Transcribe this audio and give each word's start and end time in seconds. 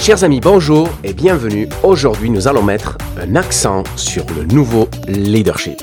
Chers 0.00 0.24
amis, 0.24 0.40
bonjour 0.40 0.88
et 1.04 1.12
bienvenue. 1.12 1.68
Aujourd'hui, 1.82 2.30
nous 2.30 2.48
allons 2.48 2.62
mettre 2.62 2.96
un 3.18 3.36
accent 3.36 3.84
sur 3.96 4.24
le 4.34 4.44
nouveau 4.44 4.88
leadership. 5.06 5.82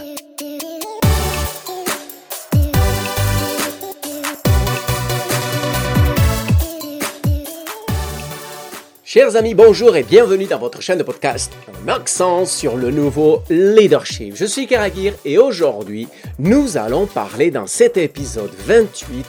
Chers 9.05 9.36
amis, 9.36 9.54
bonjour 9.54 9.95
et 9.95 10.02
bienvenue 10.02 10.45
dans 10.45 10.58
votre 10.58 10.81
chaîne 10.81 10.98
de 10.98 11.04
podcast 11.04 11.54
Un 11.86 11.88
accent 11.88 12.48
sur 12.48 12.76
le 12.76 12.90
nouveau 12.90 13.44
leadership. 13.52 14.36
Je 14.36 14.45
suis 14.45 14.66
Karagir 14.66 15.13
et 15.26 15.38
aujourd'hui, 15.38 16.08
nous 16.40 16.76
allons 16.76 17.05
parler 17.05 17.52
dans 17.52 17.68
cet 17.68 17.98
épisode 17.98 18.52
28 18.66 19.27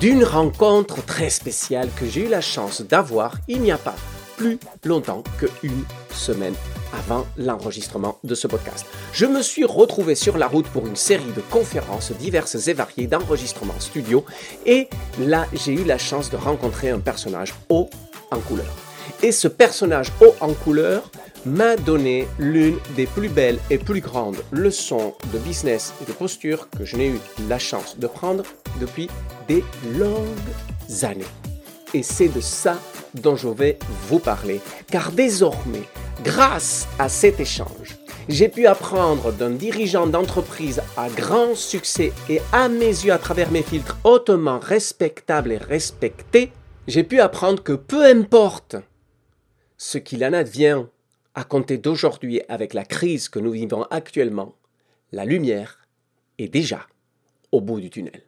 d'une 0.00 0.24
rencontre 0.24 1.04
très 1.04 1.28
spéciale 1.28 1.90
que 1.94 2.06
j'ai 2.06 2.24
eu 2.24 2.28
la 2.28 2.40
chance 2.40 2.80
d'avoir 2.80 3.34
il 3.46 3.60
n'y 3.60 3.70
a 3.70 3.76
pas 3.76 3.96
plus 4.40 4.58
longtemps 4.86 5.22
qu'une 5.38 5.84
semaine 6.10 6.54
avant 6.94 7.26
l'enregistrement 7.36 8.18
de 8.24 8.34
ce 8.34 8.46
podcast. 8.46 8.86
Je 9.12 9.26
me 9.26 9.42
suis 9.42 9.66
retrouvé 9.66 10.14
sur 10.14 10.38
la 10.38 10.46
route 10.46 10.66
pour 10.68 10.86
une 10.86 10.96
série 10.96 11.32
de 11.36 11.42
conférences 11.50 12.12
diverses 12.12 12.66
et 12.66 12.72
variées 12.72 13.06
d'enregistrements 13.06 13.78
studio 13.78 14.24
et 14.64 14.88
là 15.18 15.46
j'ai 15.52 15.74
eu 15.74 15.84
la 15.84 15.98
chance 15.98 16.30
de 16.30 16.38
rencontrer 16.38 16.88
un 16.88 17.00
personnage 17.00 17.52
haut 17.68 17.90
en 18.30 18.38
couleur. 18.38 18.74
Et 19.22 19.30
ce 19.30 19.46
personnage 19.46 20.10
haut 20.22 20.34
en 20.40 20.54
couleur 20.54 21.10
m'a 21.44 21.76
donné 21.76 22.26
l'une 22.38 22.78
des 22.96 23.06
plus 23.06 23.28
belles 23.28 23.58
et 23.68 23.76
plus 23.76 24.00
grandes 24.00 24.38
leçons 24.52 25.12
de 25.34 25.38
business 25.38 25.92
et 26.00 26.06
de 26.06 26.12
posture 26.12 26.70
que 26.70 26.86
je 26.86 26.96
n'ai 26.96 27.08
eu 27.08 27.20
la 27.46 27.58
chance 27.58 27.98
de 27.98 28.06
prendre 28.06 28.44
depuis 28.80 29.10
des 29.48 29.62
longues 29.98 30.24
années. 31.02 31.24
Et 31.92 32.02
c'est 32.02 32.28
de 32.28 32.40
ça 32.40 32.78
dont 33.14 33.36
je 33.36 33.48
vais 33.48 33.78
vous 34.08 34.18
parler, 34.18 34.60
car 34.90 35.12
désormais, 35.12 35.84
grâce 36.22 36.88
à 36.98 37.08
cet 37.08 37.40
échange, 37.40 37.98
j'ai 38.28 38.48
pu 38.48 38.66
apprendre 38.66 39.32
d'un 39.32 39.50
dirigeant 39.50 40.06
d'entreprise 40.06 40.80
à 40.96 41.08
grand 41.08 41.54
succès 41.54 42.12
et 42.28 42.40
à 42.52 42.68
mes 42.68 42.86
yeux 42.86 43.12
à 43.12 43.18
travers 43.18 43.50
mes 43.50 43.62
filtres 43.62 43.98
hautement 44.04 44.58
respectable 44.58 45.52
et 45.52 45.58
respecté, 45.58 46.52
j'ai 46.86 47.04
pu 47.04 47.20
apprendre 47.20 47.62
que 47.62 47.72
peu 47.72 48.04
importe 48.04 48.76
ce 49.76 49.98
qu'il 49.98 50.24
en 50.24 50.32
advient 50.32 50.84
à 51.34 51.44
compter 51.44 51.78
d'aujourd'hui 51.78 52.42
avec 52.48 52.74
la 52.74 52.84
crise 52.84 53.28
que 53.28 53.38
nous 53.38 53.52
vivons 53.52 53.84
actuellement, 53.90 54.54
la 55.12 55.24
lumière 55.24 55.86
est 56.38 56.48
déjà 56.48 56.86
au 57.52 57.60
bout 57.60 57.80
du 57.80 57.90
tunnel. 57.90 58.22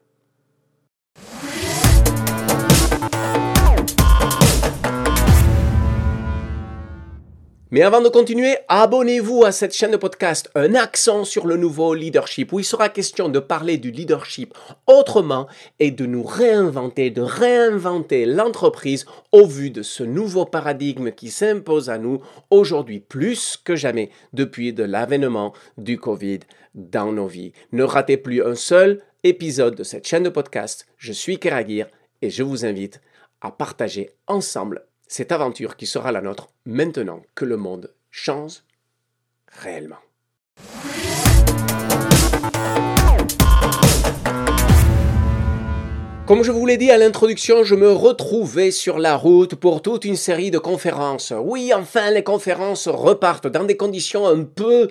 Mais 7.73 7.81
avant 7.81 8.03
de 8.03 8.11
continuer, 8.11 8.59
abonnez-vous 8.69 9.45
à 9.47 9.51
cette 9.51 9.73
chaîne 9.75 9.92
de 9.92 9.97
podcast 9.97 10.51
Un 10.55 10.75
accent 10.75 11.25
sur 11.25 11.47
le 11.47 11.56
nouveau 11.56 11.95
leadership 11.95 12.53
où 12.53 12.59
il 12.59 12.67
sera 12.67 12.91
question 12.91 13.31
de 13.31 13.39
parler 13.39 13.78
du 13.78 13.91
leadership 13.91 14.53
autrement 14.87 15.48
et 15.78 15.91
de 15.91 16.05
nous 16.05 16.23
réinventer, 16.23 17.09
de 17.09 17.23
réinventer 17.23 18.27
l'entreprise 18.27 19.06
au 19.33 19.47
vu 19.47 19.70
de 19.70 19.81
ce 19.81 20.03
nouveau 20.03 20.45
paradigme 20.45 21.12
qui 21.12 21.31
s'impose 21.31 21.89
à 21.89 21.97
nous 21.97 22.20
aujourd'hui 22.50 23.00
plus 23.00 23.56
que 23.56 23.75
jamais 23.75 24.11
depuis 24.34 24.75
de 24.75 24.84
l'avènement 24.84 25.55
du 25.78 25.97
Covid 25.97 26.41
dans 26.75 27.11
nos 27.11 27.27
vies. 27.27 27.55
Ne 27.73 27.84
ratez 27.84 28.19
plus 28.19 28.45
un 28.45 28.55
seul 28.55 29.00
épisode 29.25 29.77
de 29.77 29.83
cette 29.83 30.06
chaîne 30.06 30.25
de 30.25 30.28
podcast. 30.28 30.87
Je 30.98 31.15
suis 31.15 31.39
Keragir 31.39 31.87
et 32.20 32.28
je 32.28 32.43
vous 32.43 32.67
invite 32.67 33.00
à 33.41 33.50
partager 33.50 34.11
ensemble 34.27 34.84
cette 35.13 35.31
aventure 35.31 35.77
qui 35.77 35.85
sera 35.85 36.11
la 36.11 36.23
nôtre 36.23 36.55
maintenant 36.65 37.23
que 37.34 37.45
le 37.45 37.59
monde 37.59 37.95
change 38.11 38.62
réellement. 39.47 39.99
Comme 46.32 46.44
je 46.44 46.50
vous 46.50 46.65
l'ai 46.65 46.78
dit 46.78 46.91
à 46.91 46.97
l'introduction, 46.97 47.62
je 47.62 47.75
me 47.75 47.93
retrouvais 47.93 48.70
sur 48.70 48.98
la 48.98 49.16
route 49.16 49.54
pour 49.54 49.82
toute 49.82 50.06
une 50.06 50.16
série 50.16 50.50
de 50.50 50.56
conférences. 50.56 51.31
Oui, 51.38 51.72
enfin, 51.76 52.10
les 52.10 52.22
conférences 52.22 52.88
repartent 52.88 53.48
dans 53.48 53.65
des 53.65 53.76
conditions 53.76 54.26
un 54.26 54.44
peu, 54.44 54.88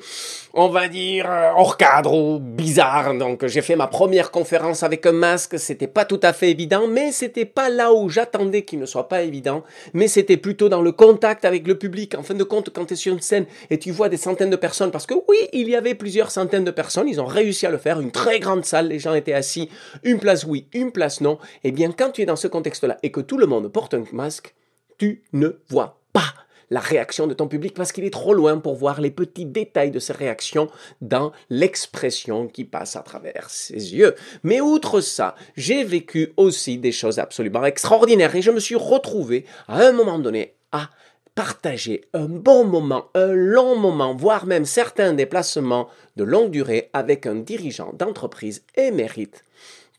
on 0.53 0.69
va 0.69 0.87
dire, 0.87 1.27
hors 1.57 1.77
cadre 1.77 2.13
ou 2.13 2.37
bizarres. 2.37 3.15
Donc, 3.15 3.47
j'ai 3.47 3.63
fait 3.63 3.75
ma 3.75 3.87
première 3.87 4.29
conférence 4.29 4.83
avec 4.83 5.03
un 5.07 5.13
masque. 5.13 5.57
C'était 5.57 5.87
pas 5.87 6.05
tout 6.05 6.19
à 6.21 6.31
fait 6.31 6.51
évident, 6.51 6.85
mais 6.87 7.11
c'était 7.11 7.45
pas 7.45 7.69
là 7.69 7.91
où 7.91 8.07
j'attendais 8.07 8.61
qu'il 8.61 8.77
ne 8.77 8.85
soit 8.85 9.07
pas 9.07 9.23
évident. 9.23 9.63
Mais 9.95 10.07
c'était 10.07 10.37
plutôt 10.37 10.69
dans 10.69 10.83
le 10.83 10.91
contact 10.91 11.43
avec 11.43 11.67
le 11.67 11.75
public. 11.75 12.13
En 12.13 12.21
fin 12.21 12.35
de 12.35 12.43
compte, 12.43 12.69
quand 12.69 12.85
tu 12.85 12.93
es 12.93 12.97
sur 12.97 13.13
une 13.13 13.19
scène 13.19 13.47
et 13.71 13.79
tu 13.79 13.89
vois 13.89 14.09
des 14.09 14.17
centaines 14.17 14.51
de 14.51 14.55
personnes, 14.57 14.91
parce 14.91 15.07
que 15.07 15.15
oui, 15.27 15.37
il 15.53 15.67
y 15.67 15.75
avait 15.75 15.95
plusieurs 15.95 16.29
centaines 16.29 16.65
de 16.65 16.69
personnes, 16.69 17.07
ils 17.07 17.19
ont 17.19 17.25
réussi 17.25 17.65
à 17.65 17.71
le 17.71 17.79
faire. 17.79 17.99
Une 17.99 18.11
très 18.11 18.39
grande 18.39 18.63
salle, 18.63 18.89
les 18.89 18.99
gens 18.99 19.15
étaient 19.15 19.33
assis. 19.33 19.69
Une 20.03 20.19
place 20.19 20.43
oui, 20.43 20.67
une 20.73 20.91
place 20.91 21.19
non, 21.19 21.30
eh 21.63 21.71
bien 21.71 21.91
quand 21.91 22.11
tu 22.11 22.21
es 22.21 22.25
dans 22.25 22.35
ce 22.35 22.47
contexte-là 22.47 22.97
et 23.03 23.11
que 23.11 23.21
tout 23.21 23.37
le 23.37 23.47
monde 23.47 23.71
porte 23.71 23.93
un 23.93 24.03
masque, 24.11 24.55
tu 24.97 25.23
ne 25.33 25.59
vois 25.69 26.01
pas 26.13 26.33
la 26.71 26.79
réaction 26.79 27.27
de 27.27 27.33
ton 27.33 27.47
public 27.47 27.75
parce 27.75 27.91
qu'il 27.91 28.05
est 28.05 28.13
trop 28.13 28.33
loin 28.33 28.57
pour 28.57 28.75
voir 28.75 29.01
les 29.01 29.11
petits 29.11 29.45
détails 29.45 29.91
de 29.91 29.99
ses 29.99 30.13
réactions 30.13 30.69
dans 31.01 31.33
l'expression 31.49 32.47
qui 32.47 32.63
passe 32.63 32.95
à 32.95 33.01
travers 33.01 33.49
ses 33.49 33.93
yeux. 33.93 34.15
Mais 34.43 34.61
outre 34.61 35.01
ça, 35.01 35.35
j'ai 35.55 35.83
vécu 35.83 36.33
aussi 36.37 36.77
des 36.77 36.93
choses 36.93 37.19
absolument 37.19 37.65
extraordinaires 37.65 38.35
et 38.35 38.41
je 38.41 38.51
me 38.51 38.59
suis 38.59 38.75
retrouvé 38.75 39.45
à 39.67 39.81
un 39.81 39.91
moment 39.91 40.17
donné 40.17 40.55
à 40.71 40.89
partager 41.35 42.01
un 42.13 42.27
bon 42.27 42.65
moment, 42.65 43.05
un 43.15 43.33
long 43.33 43.77
moment, 43.77 44.15
voire 44.15 44.45
même 44.45 44.65
certains 44.65 45.13
déplacements 45.13 45.89
de 46.15 46.23
longue 46.23 46.51
durée 46.51 46.89
avec 46.93 47.25
un 47.25 47.35
dirigeant 47.35 47.93
d'entreprise 47.93 48.63
émérite 48.75 49.43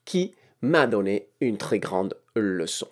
qui 0.04 0.34
m'a 0.62 0.86
donné 0.86 1.28
une 1.40 1.58
très 1.58 1.78
grande 1.78 2.16
leçon. 2.34 2.88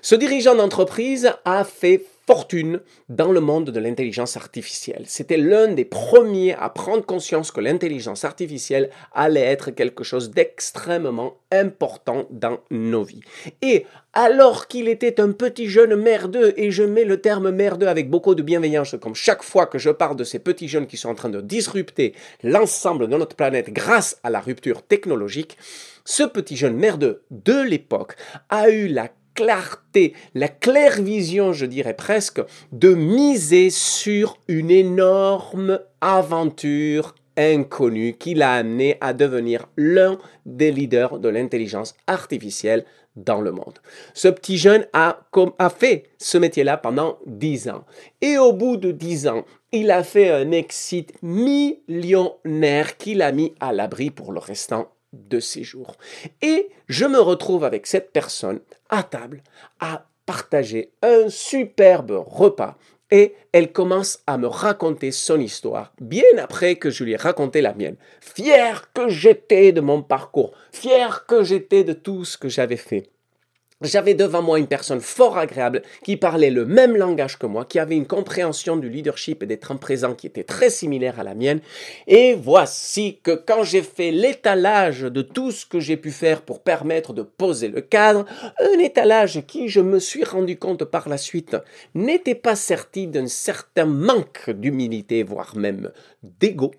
Ce 0.00 0.14
dirigeant 0.14 0.54
d'entreprise 0.54 1.32
a 1.44 1.64
fait 1.64 2.04
fortune 2.26 2.80
dans 3.08 3.32
le 3.32 3.40
monde 3.40 3.70
de 3.70 3.80
l'intelligence 3.80 4.36
artificielle. 4.36 5.04
C'était 5.06 5.36
l'un 5.36 5.68
des 5.68 5.84
premiers 5.84 6.54
à 6.54 6.68
prendre 6.68 7.04
conscience 7.04 7.50
que 7.50 7.60
l'intelligence 7.60 8.24
artificielle 8.24 8.90
allait 9.12 9.40
être 9.40 9.70
quelque 9.70 10.04
chose 10.04 10.30
d'extrêmement 10.30 11.38
important 11.50 12.26
dans 12.30 12.60
nos 12.70 13.02
vies. 13.02 13.22
Et 13.60 13.86
alors 14.12 14.68
qu'il 14.68 14.88
était 14.88 15.20
un 15.20 15.32
petit 15.32 15.68
jeune 15.68 15.96
merdeux, 15.96 16.54
et 16.56 16.70
je 16.70 16.82
mets 16.82 17.04
le 17.04 17.20
terme 17.20 17.50
merdeux 17.50 17.88
avec 17.88 18.10
beaucoup 18.10 18.34
de 18.34 18.42
bienveillance, 18.42 18.94
comme 19.00 19.14
chaque 19.14 19.42
fois 19.42 19.66
que 19.66 19.78
je 19.78 19.90
parle 19.90 20.16
de 20.16 20.24
ces 20.24 20.38
petits 20.38 20.68
jeunes 20.68 20.86
qui 20.86 20.96
sont 20.96 21.08
en 21.08 21.14
train 21.14 21.28
de 21.28 21.40
disrupter 21.40 22.14
l'ensemble 22.42 23.08
de 23.08 23.16
notre 23.16 23.36
planète 23.36 23.70
grâce 23.70 24.18
à 24.22 24.30
la 24.30 24.40
rupture 24.40 24.82
technologique, 24.82 25.56
ce 26.04 26.24
petit 26.24 26.56
jeune 26.56 26.76
merdeux 26.76 27.22
de 27.30 27.60
l'époque 27.62 28.16
a 28.48 28.70
eu 28.70 28.88
la 28.88 29.08
clarté, 29.34 30.14
la 30.34 30.48
claire 30.48 31.00
vision, 31.00 31.52
je 31.52 31.66
dirais 31.66 31.94
presque, 31.94 32.42
de 32.72 32.94
miser 32.94 33.70
sur 33.70 34.38
une 34.48 34.70
énorme 34.70 35.80
aventure 36.00 37.14
inconnue 37.36 38.14
qui 38.18 38.34
l'a 38.34 38.52
amené 38.52 38.96
à 39.00 39.12
devenir 39.12 39.66
l'un 39.76 40.18
des 40.44 40.70
leaders 40.70 41.18
de 41.18 41.28
l'intelligence 41.28 41.94
artificielle 42.06 42.84
dans 43.16 43.40
le 43.40 43.52
monde. 43.52 43.78
Ce 44.14 44.28
petit 44.28 44.58
jeune 44.58 44.86
a, 44.92 45.20
a 45.58 45.70
fait 45.70 46.04
ce 46.18 46.38
métier-là 46.38 46.76
pendant 46.76 47.18
dix 47.26 47.68
ans. 47.68 47.84
Et 48.20 48.38
au 48.38 48.52
bout 48.52 48.76
de 48.76 48.90
dix 48.90 49.28
ans, 49.28 49.44
il 49.70 49.90
a 49.90 50.02
fait 50.02 50.30
un 50.30 50.50
exit 50.50 51.12
millionnaire 51.22 52.96
qui 52.96 53.14
l'a 53.14 53.32
mis 53.32 53.54
à 53.60 53.72
l'abri 53.72 54.10
pour 54.10 54.32
le 54.32 54.38
restant 54.38 54.88
de 55.12 55.40
ses 55.40 55.64
jours. 55.64 55.96
Et 56.40 56.68
je 56.88 57.04
me 57.04 57.20
retrouve 57.20 57.64
avec 57.64 57.86
cette 57.86 58.12
personne 58.12 58.60
à 58.88 59.02
table 59.02 59.42
à 59.80 60.06
partager 60.26 60.92
un 61.02 61.28
superbe 61.28 62.22
repas 62.26 62.78
et 63.12 63.34
elle 63.52 63.72
commence 63.72 64.20
à 64.26 64.38
me 64.38 64.46
raconter 64.46 65.12
son 65.12 65.38
histoire, 65.38 65.92
bien 66.00 66.22
après 66.38 66.76
que 66.76 66.88
je 66.88 67.04
lui 67.04 67.12
ai 67.12 67.16
raconté 67.16 67.60
la 67.60 67.74
mienne. 67.74 67.96
Fier 68.20 68.90
que 68.94 69.08
j'étais 69.10 69.72
de 69.72 69.82
mon 69.82 70.02
parcours, 70.02 70.52
fier 70.72 71.26
que 71.26 71.44
j'étais 71.44 71.84
de 71.84 71.92
tout 71.92 72.24
ce 72.24 72.38
que 72.38 72.48
j'avais 72.48 72.78
fait. 72.78 73.11
J'avais 73.82 74.14
devant 74.14 74.42
moi 74.42 74.58
une 74.58 74.68
personne 74.68 75.00
fort 75.00 75.36
agréable 75.36 75.82
qui 76.04 76.16
parlait 76.16 76.50
le 76.50 76.64
même 76.64 76.96
langage 76.96 77.38
que 77.38 77.46
moi, 77.46 77.64
qui 77.64 77.78
avait 77.78 77.96
une 77.96 78.06
compréhension 78.06 78.76
du 78.76 78.88
leadership 78.88 79.42
et 79.42 79.46
d'être 79.46 79.72
en 79.72 79.76
présent 79.76 80.14
qui 80.14 80.26
était 80.26 80.44
très 80.44 80.70
similaire 80.70 81.18
à 81.18 81.24
la 81.24 81.34
mienne. 81.34 81.60
Et 82.06 82.34
voici 82.34 83.18
que 83.22 83.32
quand 83.32 83.64
j'ai 83.64 83.82
fait 83.82 84.12
l'étalage 84.12 85.02
de 85.02 85.22
tout 85.22 85.50
ce 85.50 85.66
que 85.66 85.80
j'ai 85.80 85.96
pu 85.96 86.12
faire 86.12 86.42
pour 86.42 86.60
permettre 86.60 87.12
de 87.12 87.22
poser 87.22 87.68
le 87.68 87.80
cadre, 87.80 88.24
un 88.60 88.78
étalage 88.78 89.44
qui, 89.46 89.68
je 89.68 89.80
me 89.80 89.98
suis 89.98 90.24
rendu 90.24 90.56
compte 90.56 90.84
par 90.84 91.08
la 91.08 91.18
suite, 91.18 91.56
n'était 91.94 92.34
pas 92.36 92.56
certi 92.56 93.08
d'un 93.08 93.26
certain 93.26 93.86
manque 93.86 94.50
d'humilité, 94.50 95.22
voire 95.22 95.56
même 95.56 95.90
d'ego, 96.22 96.72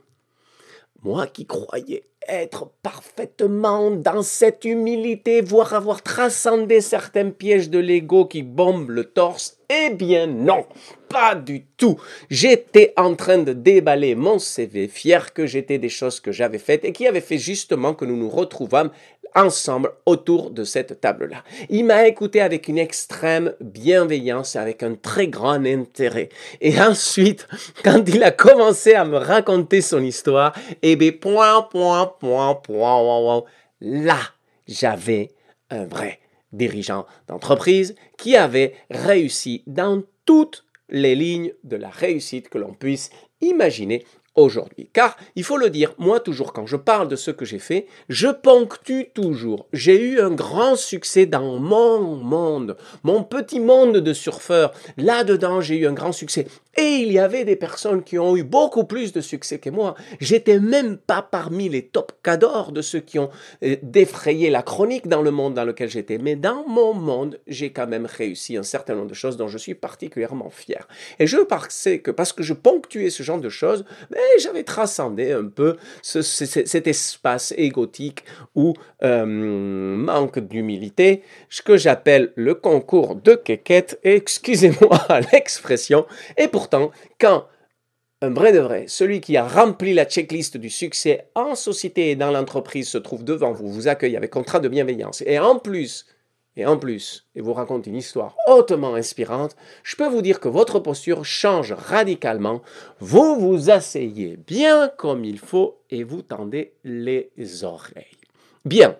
moi 1.03 1.27
qui 1.27 1.45
croyais 1.45 2.03
être 2.27 2.69
parfaitement 2.81 3.91
dans 3.91 4.21
cette 4.23 4.65
humilité, 4.65 5.41
voire 5.41 5.73
avoir 5.73 6.01
transcendé 6.01 6.81
certains 6.81 7.29
pièges 7.29 7.69
de 7.69 7.79
l'ego 7.79 8.25
qui 8.25 8.43
bombent 8.43 8.89
le 8.89 9.05
torse, 9.05 9.59
Eh 9.73 9.89
bien 9.91 10.27
non, 10.27 10.65
pas 11.09 11.35
du 11.35 11.65
tout. 11.77 11.99
J'étais 12.29 12.93
en 12.97 13.15
train 13.15 13.39
de 13.39 13.53
déballer 13.53 14.13
mon 14.13 14.39
CV, 14.39 14.87
fier 14.87 15.33
que 15.33 15.47
j'étais 15.47 15.77
des 15.77 15.89
choses 15.89 16.19
que 16.19 16.31
j'avais 16.31 16.59
faites 16.59 16.85
et 16.85 16.91
qui 16.91 17.07
avaient 17.07 17.21
fait 17.21 17.37
justement 17.37 17.93
que 17.93 18.05
nous 18.05 18.17
nous 18.17 18.29
retrouvâmes 18.29 18.91
ensemble 19.35 19.91
autour 20.05 20.51
de 20.51 20.63
cette 20.63 21.01
table-là. 21.01 21.43
Il 21.69 21.85
m'a 21.85 22.07
écouté 22.07 22.41
avec 22.41 22.67
une 22.67 22.77
extrême 22.77 23.53
bienveillance 23.61 24.55
avec 24.55 24.83
un 24.83 24.93
très 24.95 25.27
grand 25.27 25.65
intérêt. 25.65 26.29
Et 26.61 26.79
ensuite, 26.79 27.47
quand 27.83 28.03
il 28.07 28.23
a 28.23 28.31
commencé 28.31 28.93
à 28.93 29.05
me 29.05 29.17
raconter 29.17 29.81
son 29.81 30.03
histoire, 30.03 30.53
eh 30.83 30.95
bien, 30.95 31.11
point, 31.11 31.63
point, 31.63 32.13
point, 32.19 32.55
point, 32.55 33.43
là, 33.81 34.19
j'avais 34.67 35.31
un 35.71 35.85
vrai 35.85 36.19
dirigeant 36.53 37.05
d'entreprise 37.27 37.95
qui 38.17 38.37
avait 38.37 38.75
réussi 38.89 39.63
dans 39.67 40.01
toutes 40.25 40.65
les 40.89 41.15
lignes 41.15 41.53
de 41.63 41.75
la 41.75 41.89
réussite 41.89 42.49
que 42.49 42.57
l'on 42.57 42.73
puisse 42.73 43.09
imaginer 43.41 44.05
aujourd'hui. 44.35 44.89
Car, 44.93 45.15
il 45.35 45.43
faut 45.43 45.57
le 45.57 45.69
dire, 45.69 45.93
moi 45.97 46.19
toujours 46.19 46.53
quand 46.53 46.65
je 46.65 46.75
parle 46.75 47.07
de 47.07 47.15
ce 47.15 47.31
que 47.31 47.45
j'ai 47.45 47.59
fait, 47.59 47.87
je 48.09 48.27
ponctue 48.27 49.11
toujours. 49.13 49.67
J'ai 49.73 50.01
eu 50.01 50.19
un 50.19 50.31
grand 50.31 50.75
succès 50.75 51.25
dans 51.25 51.59
mon 51.59 52.15
monde, 52.15 52.77
mon 53.03 53.23
petit 53.23 53.59
monde 53.59 53.97
de 53.97 54.13
surfeurs. 54.13 54.73
Là-dedans, 54.97 55.61
j'ai 55.61 55.77
eu 55.77 55.87
un 55.87 55.93
grand 55.93 56.11
succès. 56.11 56.47
Et 56.75 57.03
il 57.03 57.11
y 57.11 57.19
avait 57.19 57.45
des 57.45 57.55
personnes 57.55 58.03
qui 58.03 58.17
ont 58.17 58.35
eu 58.35 58.43
beaucoup 58.43 58.85
plus 58.85 59.13
de 59.13 59.21
succès 59.21 59.59
que 59.59 59.69
moi. 59.69 59.93
J'étais 60.19 60.59
même 60.59 60.97
pas 60.97 61.21
parmi 61.21 61.69
les 61.69 61.83
top 61.83 62.13
cadors 62.23 62.71
de 62.71 62.81
ceux 62.81 62.99
qui 62.99 63.19
ont 63.19 63.29
euh, 63.63 63.75
défrayé 63.83 64.49
la 64.49 64.63
chronique 64.63 65.07
dans 65.07 65.21
le 65.21 65.29
monde 65.29 65.53
dans 65.53 65.65
lequel 65.65 65.89
j'étais. 65.89 66.17
Mais 66.17 66.35
dans 66.35 66.67
mon 66.67 66.95
monde, 66.95 67.39
j'ai 67.47 67.71
quand 67.71 67.85
même 67.85 68.07
réussi 68.07 68.57
un 68.57 68.63
certain 68.63 68.95
nombre 68.95 69.09
de 69.09 69.13
choses 69.13 69.37
dont 69.37 69.47
je 69.47 69.59
suis 69.59 69.75
particulièrement 69.75 70.49
fier. 70.49 70.87
Et 71.19 71.27
je 71.27 71.37
pensais 71.37 71.99
que 71.99 72.09
parce 72.09 72.33
que 72.33 72.41
je 72.41 72.53
ponctuais 72.53 73.11
ce 73.11 73.21
genre 73.21 73.39
de 73.39 73.49
choses, 73.49 73.85
ben, 74.09 74.22
j'avais 74.39 74.63
transcendé 74.63 75.31
un 75.31 75.45
peu 75.45 75.77
cet 76.01 76.87
espace 76.87 77.53
égotique 77.57 78.23
ou 78.55 78.73
euh, 79.03 79.25
manque 79.25 80.39
d'humilité, 80.39 81.23
ce 81.49 81.61
que 81.61 81.77
j'appelle 81.77 82.31
le 82.35 82.55
concours 82.55 83.15
de 83.15 83.35
quéquette. 83.35 83.99
Excusez-moi 84.03 85.07
l'expression. 85.31 86.05
Et 86.37 86.47
pour 86.47 86.63
pourtant, 86.63 86.91
quand 87.19 87.47
un 88.21 88.29
vrai 88.29 88.53
de 88.53 88.59
vrai, 88.59 88.85
celui 88.87 89.19
qui 89.19 89.35
a 89.35 89.45
rempli 89.45 89.93
la 89.93 90.05
checklist 90.05 90.55
du 90.55 90.69
succès 90.69 91.27
en 91.35 91.55
société 91.55 92.11
et 92.11 92.15
dans 92.15 92.31
l'entreprise 92.31 92.87
se 92.87 92.97
trouve 92.97 93.25
devant 93.25 93.51
vous, 93.51 93.69
vous 93.69 93.89
accueille 93.89 94.15
avec 94.15 94.31
contrat 94.31 94.61
de 94.61 94.69
bienveillance, 94.69 95.21
et 95.25 95.39
en 95.39 95.59
plus, 95.59 96.05
et 96.55 96.65
en 96.65 96.77
plus, 96.77 97.27
et 97.35 97.41
vous 97.41 97.53
raconte 97.53 97.87
une 97.87 97.95
histoire 97.95 98.35
hautement 98.47 98.95
inspirante, 98.95 99.55
je 99.83 99.95
peux 99.95 100.07
vous 100.07 100.21
dire 100.21 100.39
que 100.39 100.49
votre 100.49 100.79
posture 100.79 101.25
change 101.25 101.73
radicalement. 101.73 102.61
Vous 102.99 103.39
vous 103.39 103.69
asseyez 103.69 104.37
bien 104.37 104.89
comme 104.97 105.25
il 105.25 105.39
faut 105.39 105.79
et 105.89 106.03
vous 106.03 106.21
tendez 106.21 106.73
les 106.83 107.31
oreilles. 107.63 108.17
Bien, 108.65 108.97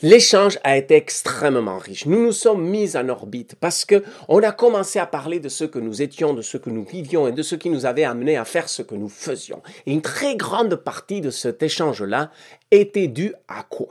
L'échange 0.00 0.60
a 0.62 0.76
été 0.76 0.94
extrêmement 0.94 1.78
riche. 1.78 2.06
Nous 2.06 2.26
nous 2.26 2.32
sommes 2.32 2.64
mis 2.64 2.96
en 2.96 3.08
orbite 3.08 3.56
parce 3.56 3.84
que 3.84 4.04
on 4.28 4.40
a 4.44 4.52
commencé 4.52 5.00
à 5.00 5.06
parler 5.06 5.40
de 5.40 5.48
ce 5.48 5.64
que 5.64 5.80
nous 5.80 6.02
étions, 6.02 6.34
de 6.34 6.42
ce 6.42 6.56
que 6.56 6.70
nous 6.70 6.84
vivions 6.84 7.26
et 7.26 7.32
de 7.32 7.42
ce 7.42 7.56
qui 7.56 7.68
nous 7.68 7.84
avait 7.84 8.04
amené 8.04 8.36
à 8.36 8.44
faire 8.44 8.68
ce 8.68 8.82
que 8.82 8.94
nous 8.94 9.08
faisions. 9.08 9.60
Et 9.86 9.92
une 9.92 10.00
très 10.00 10.36
grande 10.36 10.76
partie 10.76 11.20
de 11.20 11.30
cet 11.30 11.64
échange-là 11.64 12.30
était 12.70 13.08
due 13.08 13.34
à 13.48 13.64
quoi? 13.64 13.88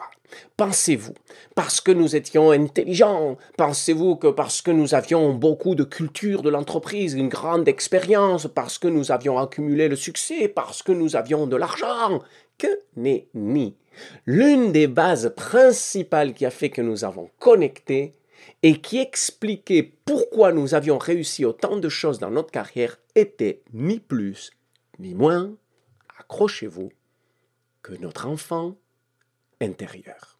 Pensez-vous, 0.55 1.13
parce 1.55 1.81
que 1.81 1.91
nous 1.91 2.15
étions 2.15 2.51
intelligents, 2.51 3.37
pensez-vous 3.57 4.15
que 4.15 4.27
parce 4.27 4.61
que 4.61 4.71
nous 4.71 4.95
avions 4.95 5.33
beaucoup 5.33 5.75
de 5.75 5.83
culture 5.83 6.41
de 6.41 6.49
l'entreprise, 6.49 7.15
une 7.15 7.27
grande 7.27 7.67
expérience, 7.67 8.47
parce 8.47 8.77
que 8.77 8.87
nous 8.87 9.11
avions 9.11 9.37
accumulé 9.37 9.89
le 9.89 9.97
succès, 9.97 10.47
parce 10.47 10.83
que 10.83 10.93
nous 10.93 11.17
avions 11.17 11.47
de 11.47 11.57
l'argent, 11.57 12.21
que 12.57 12.67
nenni. 12.95 13.75
L'une 14.25 14.71
des 14.71 14.87
bases 14.87 15.33
principales 15.35 16.33
qui 16.33 16.45
a 16.45 16.51
fait 16.51 16.69
que 16.69 16.81
nous 16.81 17.03
avons 17.03 17.29
connecté 17.39 18.13
et 18.63 18.79
qui 18.81 18.99
expliquait 18.99 19.93
pourquoi 20.05 20.51
nous 20.51 20.73
avions 20.73 20.97
réussi 20.97 21.45
autant 21.45 21.77
de 21.77 21.89
choses 21.89 22.19
dans 22.19 22.31
notre 22.31 22.51
carrière 22.51 22.97
était 23.15 23.61
ni 23.73 23.99
plus 23.99 24.51
ni 24.99 25.13
moins, 25.13 25.53
accrochez-vous, 26.19 26.91
que 27.83 27.93
notre 27.93 28.27
enfant 28.27 28.75
intérieur. 29.61 30.37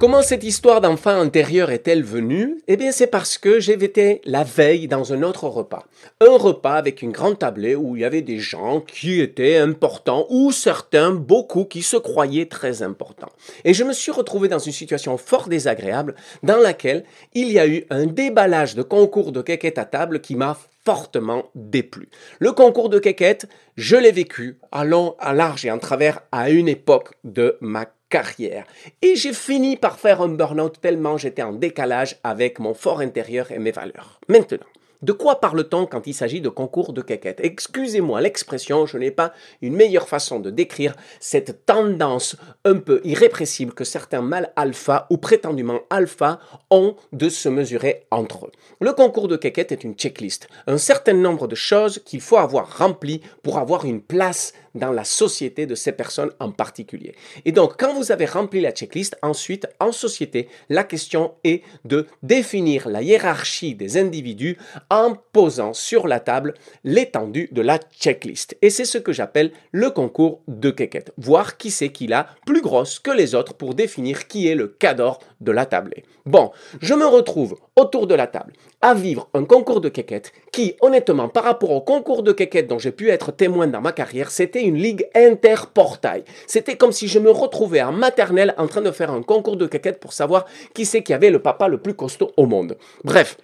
Comment 0.00 0.22
cette 0.22 0.44
histoire 0.44 0.80
d'enfant 0.80 1.20
intérieur 1.20 1.72
est-elle 1.72 2.04
venue? 2.04 2.62
Eh 2.68 2.76
bien, 2.76 2.92
c'est 2.92 3.08
parce 3.08 3.36
que 3.36 3.58
été 3.82 4.20
la 4.24 4.44
veille 4.44 4.86
dans 4.86 5.12
un 5.12 5.24
autre 5.24 5.48
repas. 5.48 5.86
Un 6.20 6.36
repas 6.36 6.74
avec 6.74 7.02
une 7.02 7.10
grande 7.10 7.40
tablée 7.40 7.74
où 7.74 7.96
il 7.96 8.02
y 8.02 8.04
avait 8.04 8.22
des 8.22 8.38
gens 8.38 8.80
qui 8.80 9.20
étaient 9.20 9.56
importants 9.56 10.24
ou 10.30 10.52
certains, 10.52 11.10
beaucoup, 11.10 11.64
qui 11.64 11.82
se 11.82 11.96
croyaient 11.96 12.46
très 12.46 12.82
importants. 12.82 13.32
Et 13.64 13.74
je 13.74 13.82
me 13.82 13.92
suis 13.92 14.12
retrouvé 14.12 14.46
dans 14.46 14.60
une 14.60 14.70
situation 14.70 15.18
fort 15.18 15.48
désagréable 15.48 16.14
dans 16.44 16.58
laquelle 16.58 17.02
il 17.34 17.50
y 17.50 17.58
a 17.58 17.66
eu 17.66 17.84
un 17.90 18.06
déballage 18.06 18.76
de 18.76 18.82
concours 18.82 19.32
de 19.32 19.42
quéquette 19.42 19.78
à 19.78 19.84
table 19.84 20.20
qui 20.20 20.36
m'a 20.36 20.56
fortement 20.88 21.50
déplu. 21.54 22.08
Le 22.38 22.52
concours 22.52 22.88
de 22.88 22.98
quéquette, 22.98 23.46
je 23.76 23.94
l'ai 23.94 24.10
vécu 24.10 24.58
à 24.72 24.86
long, 24.86 25.16
à 25.18 25.34
large 25.34 25.66
et 25.66 25.70
en 25.70 25.78
travers 25.78 26.20
à 26.32 26.48
une 26.48 26.66
époque 26.66 27.10
de 27.24 27.58
ma 27.60 27.84
carrière. 28.08 28.64
Et 29.02 29.14
j'ai 29.14 29.34
fini 29.34 29.76
par 29.76 29.98
faire 29.98 30.22
un 30.22 30.28
burn-out 30.28 30.80
tellement 30.80 31.18
j'étais 31.18 31.42
en 31.42 31.52
décalage 31.52 32.16
avec 32.24 32.58
mon 32.58 32.72
fort 32.72 33.00
intérieur 33.00 33.52
et 33.52 33.58
mes 33.58 33.70
valeurs. 33.70 34.18
Maintenant, 34.28 34.64
de 35.02 35.12
quoi 35.12 35.40
parle-t-on 35.40 35.86
quand 35.86 36.08
il 36.08 36.14
s'agit 36.14 36.40
de 36.40 36.48
concours 36.48 36.92
de 36.92 37.02
quéquette 37.02 37.40
Excusez-moi 37.40 38.20
l'expression, 38.20 38.84
je 38.84 38.98
n'ai 38.98 39.12
pas 39.12 39.32
une 39.62 39.76
meilleure 39.76 40.08
façon 40.08 40.40
de 40.40 40.50
décrire 40.50 40.96
cette 41.20 41.64
tendance 41.66 42.36
un 42.64 42.76
peu 42.76 43.00
irrépressible 43.04 43.74
que 43.74 43.84
certains 43.84 44.22
mâles 44.22 44.52
alpha 44.56 45.06
ou 45.10 45.16
prétendument 45.16 45.80
alpha 45.88 46.40
ont 46.70 46.96
de 47.12 47.28
se 47.28 47.48
mesurer 47.48 48.06
entre 48.10 48.46
eux. 48.46 48.52
Le 48.80 48.92
concours 48.92 49.28
de 49.28 49.36
quéquette 49.36 49.70
est 49.70 49.84
une 49.84 49.94
checklist, 49.94 50.48
un 50.66 50.78
certain 50.78 51.14
nombre 51.14 51.46
de 51.46 51.54
choses 51.54 52.00
qu'il 52.04 52.20
faut 52.20 52.36
avoir 52.36 52.78
remplies 52.78 53.20
pour 53.44 53.58
avoir 53.58 53.84
une 53.84 54.02
place 54.02 54.52
dans 54.78 54.92
la 54.92 55.04
société 55.04 55.66
de 55.66 55.74
ces 55.74 55.92
personnes 55.92 56.30
en 56.40 56.50
particulier. 56.50 57.14
Et 57.44 57.52
donc, 57.52 57.78
quand 57.78 57.94
vous 57.94 58.12
avez 58.12 58.26
rempli 58.26 58.60
la 58.60 58.70
checklist, 58.70 59.16
ensuite, 59.22 59.66
en 59.80 59.92
société, 59.92 60.48
la 60.68 60.84
question 60.84 61.34
est 61.44 61.62
de 61.84 62.06
définir 62.22 62.88
la 62.88 63.02
hiérarchie 63.02 63.74
des 63.74 63.96
individus 63.96 64.56
en 64.90 65.14
posant 65.32 65.72
sur 65.72 66.08
la 66.08 66.20
table 66.20 66.54
l'étendue 66.84 67.48
de 67.52 67.62
la 67.62 67.78
checklist. 67.78 68.56
Et 68.62 68.70
c'est 68.70 68.84
ce 68.84 68.98
que 68.98 69.12
j'appelle 69.12 69.52
le 69.72 69.90
concours 69.90 70.40
de 70.48 70.70
quéquette. 70.70 71.12
Voir 71.18 71.56
qui 71.56 71.70
c'est 71.70 71.90
qui 71.90 72.06
l'a 72.06 72.28
plus 72.46 72.62
grosse 72.62 72.98
que 72.98 73.10
les 73.10 73.34
autres 73.34 73.54
pour 73.54 73.74
définir 73.74 74.28
qui 74.28 74.48
est 74.48 74.54
le 74.54 74.68
cador 74.68 75.18
de 75.40 75.52
la 75.52 75.66
tablée. 75.66 76.04
Bon, 76.26 76.50
je 76.80 76.94
me 76.94 77.06
retrouve 77.06 77.56
autour 77.76 78.06
de 78.06 78.14
la 78.14 78.26
table 78.26 78.52
à 78.80 78.94
vivre 78.94 79.28
un 79.34 79.44
concours 79.44 79.80
de 79.80 79.88
quéquette 79.88 80.32
qui, 80.52 80.76
honnêtement, 80.80 81.28
par 81.28 81.44
rapport 81.44 81.70
au 81.70 81.80
concours 81.80 82.22
de 82.22 82.32
quéquette 82.32 82.68
dont 82.68 82.78
j'ai 82.78 82.92
pu 82.92 83.10
être 83.10 83.32
témoin 83.32 83.66
dans 83.66 83.80
ma 83.80 83.92
carrière, 83.92 84.30
c'était 84.30 84.62
une 84.62 84.76
ligue 84.76 85.08
interportail. 85.14 86.24
C'était 86.46 86.76
comme 86.76 86.92
si 86.92 87.08
je 87.08 87.18
me 87.18 87.30
retrouvais 87.30 87.82
en 87.82 87.92
maternelle 87.92 88.54
en 88.56 88.68
train 88.68 88.80
de 88.80 88.90
faire 88.90 89.10
un 89.10 89.22
concours 89.22 89.56
de 89.56 89.66
quéquette 89.66 90.00
pour 90.00 90.12
savoir 90.12 90.46
qui 90.74 90.86
c'est 90.86 91.02
qui 91.02 91.12
avait 91.12 91.30
le 91.30 91.42
papa 91.42 91.68
le 91.68 91.78
plus 91.78 91.94
costaud 91.94 92.30
au 92.36 92.46
monde. 92.46 92.76
Bref, 93.04 93.36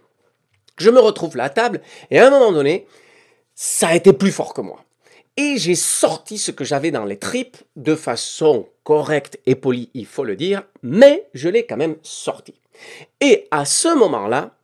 je 0.78 0.90
me 0.90 1.00
retrouve 1.00 1.36
là 1.36 1.44
à 1.44 1.50
table 1.50 1.80
et 2.10 2.18
à 2.18 2.26
un 2.26 2.30
moment 2.30 2.52
donné, 2.52 2.86
ça 3.54 3.88
a 3.88 3.94
été 3.94 4.12
plus 4.12 4.32
fort 4.32 4.54
que 4.54 4.60
moi. 4.60 4.84
Et 5.36 5.56
j'ai 5.56 5.74
sorti 5.74 6.38
ce 6.38 6.52
que 6.52 6.64
j'avais 6.64 6.92
dans 6.92 7.04
les 7.04 7.16
tripes 7.16 7.56
de 7.74 7.96
façon 7.96 8.68
correcte 8.84 9.40
et 9.46 9.56
polie, 9.56 9.90
il 9.94 10.06
faut 10.06 10.22
le 10.22 10.36
dire, 10.36 10.62
mais 10.82 11.26
je 11.34 11.48
l'ai 11.48 11.66
quand 11.66 11.76
même 11.76 11.96
sorti. 12.02 12.54
Et 13.20 13.48
à 13.50 13.64
ce 13.64 13.96
moment-là, 13.96 14.54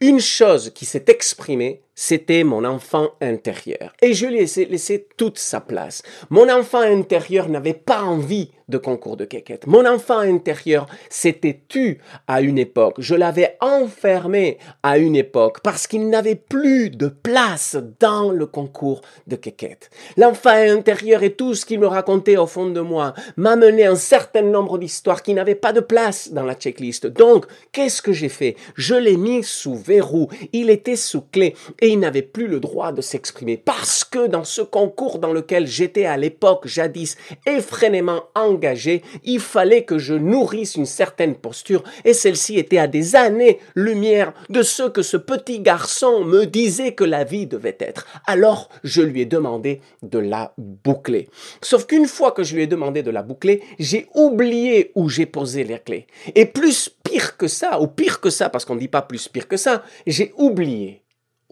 une 0.00 0.20
chose 0.20 0.70
qui 0.74 0.84
s'est 0.86 1.04
exprimée, 1.08 1.82
c'était 2.00 2.44
mon 2.44 2.64
enfant 2.64 3.08
intérieur. 3.20 3.92
Et 4.00 4.14
je 4.14 4.26
lui 4.26 4.38
ai 4.38 4.64
laissé 4.66 5.08
toute 5.16 5.36
sa 5.36 5.60
place. 5.60 6.04
Mon 6.30 6.48
enfant 6.48 6.78
intérieur 6.78 7.48
n'avait 7.48 7.74
pas 7.74 8.02
envie 8.02 8.52
de 8.68 8.78
concours 8.78 9.16
de 9.16 9.24
quéquette. 9.24 9.66
Mon 9.66 9.86
enfant 9.86 10.18
intérieur 10.18 10.86
s'était 11.08 11.62
tu 11.68 11.98
à 12.26 12.40
une 12.40 12.58
époque. 12.58 12.96
Je 12.98 13.14
l'avais 13.14 13.56
enfermé 13.60 14.58
à 14.82 14.98
une 14.98 15.16
époque 15.16 15.60
parce 15.62 15.86
qu'il 15.86 16.08
n'avait 16.08 16.34
plus 16.34 16.90
de 16.90 17.08
place 17.08 17.76
dans 17.98 18.30
le 18.30 18.46
concours 18.46 19.00
de 19.26 19.36
quéquette. 19.36 19.90
L'enfant 20.16 20.50
intérieur 20.50 21.22
et 21.22 21.32
tout 21.32 21.54
ce 21.54 21.64
qu'il 21.64 21.80
me 21.80 21.86
racontait 21.86 22.36
au 22.36 22.46
fond 22.46 22.68
de 22.68 22.80
moi 22.80 23.14
m'a 23.36 23.56
mené 23.56 23.86
un 23.86 23.96
certain 23.96 24.42
nombre 24.42 24.78
d'histoires 24.78 25.22
qui 25.22 25.34
n'avaient 25.34 25.54
pas 25.54 25.72
de 25.72 25.80
place 25.80 26.30
dans 26.32 26.44
la 26.44 26.54
checklist. 26.54 27.06
Donc, 27.06 27.46
qu'est-ce 27.72 28.02
que 28.02 28.12
j'ai 28.12 28.28
fait? 28.28 28.56
Je 28.76 28.94
l'ai 28.94 29.16
mis 29.16 29.42
sous 29.42 29.74
verrou. 29.74 30.28
Il 30.52 30.70
était 30.70 30.96
sous 30.96 31.22
clé. 31.22 31.54
Et 31.80 31.87
il 31.88 32.00
n'avait 32.00 32.22
plus 32.22 32.46
le 32.46 32.60
droit 32.60 32.92
de 32.92 33.00
s'exprimer 33.00 33.56
parce 33.56 34.04
que 34.04 34.26
dans 34.26 34.44
ce 34.44 34.62
concours 34.62 35.18
dans 35.18 35.32
lequel 35.32 35.66
j'étais 35.66 36.04
à 36.04 36.16
l'époque 36.16 36.66
jadis 36.66 37.16
effrénément 37.46 38.24
engagé, 38.34 39.02
il 39.24 39.40
fallait 39.40 39.84
que 39.84 39.98
je 39.98 40.14
nourrisse 40.14 40.76
une 40.76 40.86
certaine 40.86 41.34
posture 41.34 41.82
et 42.04 42.12
celle-ci 42.12 42.58
était 42.58 42.78
à 42.78 42.86
des 42.86 43.16
années-lumière 43.16 44.32
de 44.48 44.62
ce 44.62 44.88
que 44.88 45.02
ce 45.02 45.16
petit 45.16 45.60
garçon 45.60 46.24
me 46.24 46.44
disait 46.44 46.92
que 46.92 47.04
la 47.04 47.24
vie 47.24 47.46
devait 47.46 47.76
être. 47.80 48.06
Alors 48.26 48.68
je 48.84 49.02
lui 49.02 49.22
ai 49.22 49.26
demandé 49.26 49.80
de 50.02 50.18
la 50.18 50.52
boucler. 50.58 51.28
Sauf 51.62 51.86
qu'une 51.86 52.06
fois 52.06 52.32
que 52.32 52.42
je 52.42 52.54
lui 52.54 52.62
ai 52.62 52.66
demandé 52.66 53.02
de 53.02 53.10
la 53.10 53.22
boucler, 53.22 53.62
j'ai 53.78 54.06
oublié 54.14 54.92
où 54.94 55.08
j'ai 55.08 55.26
posé 55.26 55.64
les 55.64 55.78
clés. 55.78 56.06
Et 56.34 56.46
plus 56.46 56.88
pire 56.88 57.36
que 57.36 57.48
ça, 57.48 57.80
ou 57.80 57.86
pire 57.86 58.20
que 58.20 58.30
ça, 58.30 58.48
parce 58.48 58.64
qu'on 58.64 58.74
ne 58.74 58.80
dit 58.80 58.88
pas 58.88 59.02
plus 59.02 59.28
pire 59.28 59.48
que 59.48 59.56
ça, 59.56 59.82
j'ai 60.06 60.32
oublié 60.36 61.02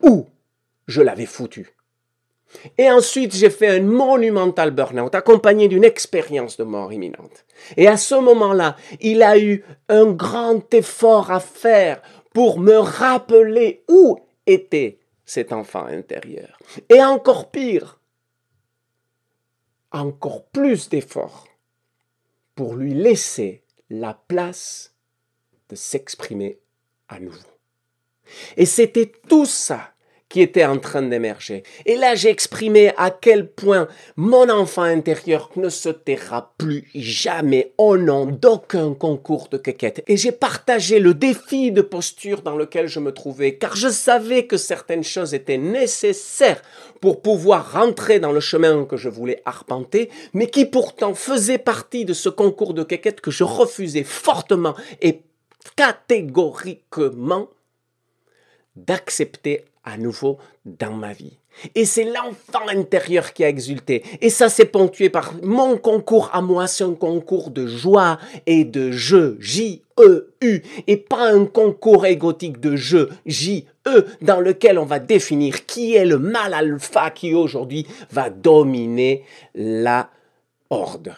où 0.02 0.26
je 0.86 1.02
l'avais 1.02 1.26
foutu. 1.26 1.76
Et 2.78 2.90
ensuite, 2.90 3.34
j'ai 3.34 3.50
fait 3.50 3.68
un 3.68 3.82
monumental 3.82 4.70
burn-out 4.70 5.14
accompagné 5.14 5.68
d'une 5.68 5.84
expérience 5.84 6.56
de 6.56 6.64
mort 6.64 6.92
imminente. 6.92 7.44
Et 7.76 7.88
à 7.88 7.96
ce 7.96 8.14
moment-là, 8.14 8.76
il 9.00 9.22
a 9.22 9.38
eu 9.38 9.64
un 9.88 10.12
grand 10.12 10.72
effort 10.72 11.30
à 11.30 11.40
faire 11.40 12.00
pour 12.32 12.60
me 12.60 12.76
rappeler 12.76 13.84
où 13.88 14.18
était 14.46 15.00
cet 15.24 15.52
enfant 15.52 15.86
intérieur. 15.86 16.58
Et 16.88 17.02
encore 17.02 17.50
pire, 17.50 18.00
encore 19.90 20.44
plus 20.46 20.88
d'efforts 20.88 21.48
pour 22.54 22.74
lui 22.74 22.94
laisser 22.94 23.62
la 23.90 24.14
place 24.28 24.94
de 25.68 25.74
s'exprimer 25.74 26.60
à 27.08 27.18
nouveau. 27.18 27.55
Et 28.56 28.66
c'était 28.66 29.12
tout 29.28 29.46
ça 29.46 29.90
qui 30.28 30.40
était 30.40 30.64
en 30.64 30.78
train 30.78 31.02
d'émerger. 31.02 31.62
Et 31.84 31.96
là, 31.96 32.14
j'ai 32.14 32.30
exprimé 32.30 32.92
à 32.96 33.10
quel 33.10 33.48
point 33.48 33.86
mon 34.16 34.50
enfant 34.50 34.82
intérieur 34.82 35.50
ne 35.56 35.68
se 35.68 35.88
taira 35.88 36.52
plus 36.58 36.88
jamais 36.94 37.72
au 37.78 37.96
nom 37.96 38.26
d'aucun 38.26 38.92
concours 38.94 39.48
de 39.48 39.56
quéquette. 39.56 40.02
Et 40.08 40.16
j'ai 40.16 40.32
partagé 40.32 40.98
le 40.98 41.14
défi 41.14 41.70
de 41.70 41.80
posture 41.80 42.42
dans 42.42 42.56
lequel 42.56 42.88
je 42.88 42.98
me 42.98 43.12
trouvais, 43.12 43.56
car 43.56 43.76
je 43.76 43.88
savais 43.88 44.46
que 44.46 44.56
certaines 44.56 45.04
choses 45.04 45.32
étaient 45.32 45.58
nécessaires 45.58 46.60
pour 47.00 47.22
pouvoir 47.22 47.72
rentrer 47.72 48.18
dans 48.18 48.32
le 48.32 48.40
chemin 48.40 48.84
que 48.84 48.96
je 48.96 49.08
voulais 49.08 49.42
arpenter, 49.44 50.10
mais 50.34 50.48
qui 50.48 50.66
pourtant 50.66 51.14
faisaient 51.14 51.58
partie 51.58 52.04
de 52.04 52.14
ce 52.14 52.28
concours 52.28 52.74
de 52.74 52.82
quéquette 52.82 53.20
que 53.20 53.30
je 53.30 53.44
refusais 53.44 54.04
fortement 54.04 54.74
et 55.00 55.22
catégoriquement 55.76 57.48
d'accepter 58.76 59.64
à 59.84 59.96
nouveau 59.96 60.38
dans 60.64 60.92
ma 60.92 61.12
vie. 61.12 61.38
Et 61.74 61.84
c'est 61.84 62.04
l'enfant 62.04 62.68
intérieur 62.68 63.32
qui 63.32 63.44
a 63.44 63.48
exulté. 63.48 64.02
Et 64.20 64.30
ça 64.30 64.48
s'est 64.48 64.66
ponctué 64.66 65.08
par 65.08 65.34
mon 65.42 65.78
concours 65.78 66.30
à 66.32 66.42
moi, 66.42 66.66
c'est 66.66 66.84
un 66.84 66.94
concours 66.94 67.50
de 67.50 67.66
joie 67.66 68.18
et 68.46 68.64
de 68.64 68.90
jeu, 68.90 69.36
J-E-U, 69.40 70.62
et 70.86 70.96
pas 70.96 71.32
un 71.32 71.46
concours 71.46 72.04
égotique 72.04 72.60
de 72.60 72.76
jeu, 72.76 73.08
J-E, 73.24 74.06
dans 74.20 74.40
lequel 74.40 74.78
on 74.78 74.84
va 74.84 74.98
définir 74.98 75.64
qui 75.64 75.94
est 75.94 76.04
le 76.04 76.18
mal 76.18 76.52
alpha 76.52 77.10
qui 77.10 77.34
aujourd'hui 77.34 77.86
va 78.10 78.28
dominer 78.28 79.24
la 79.54 80.10
horde. 80.68 81.14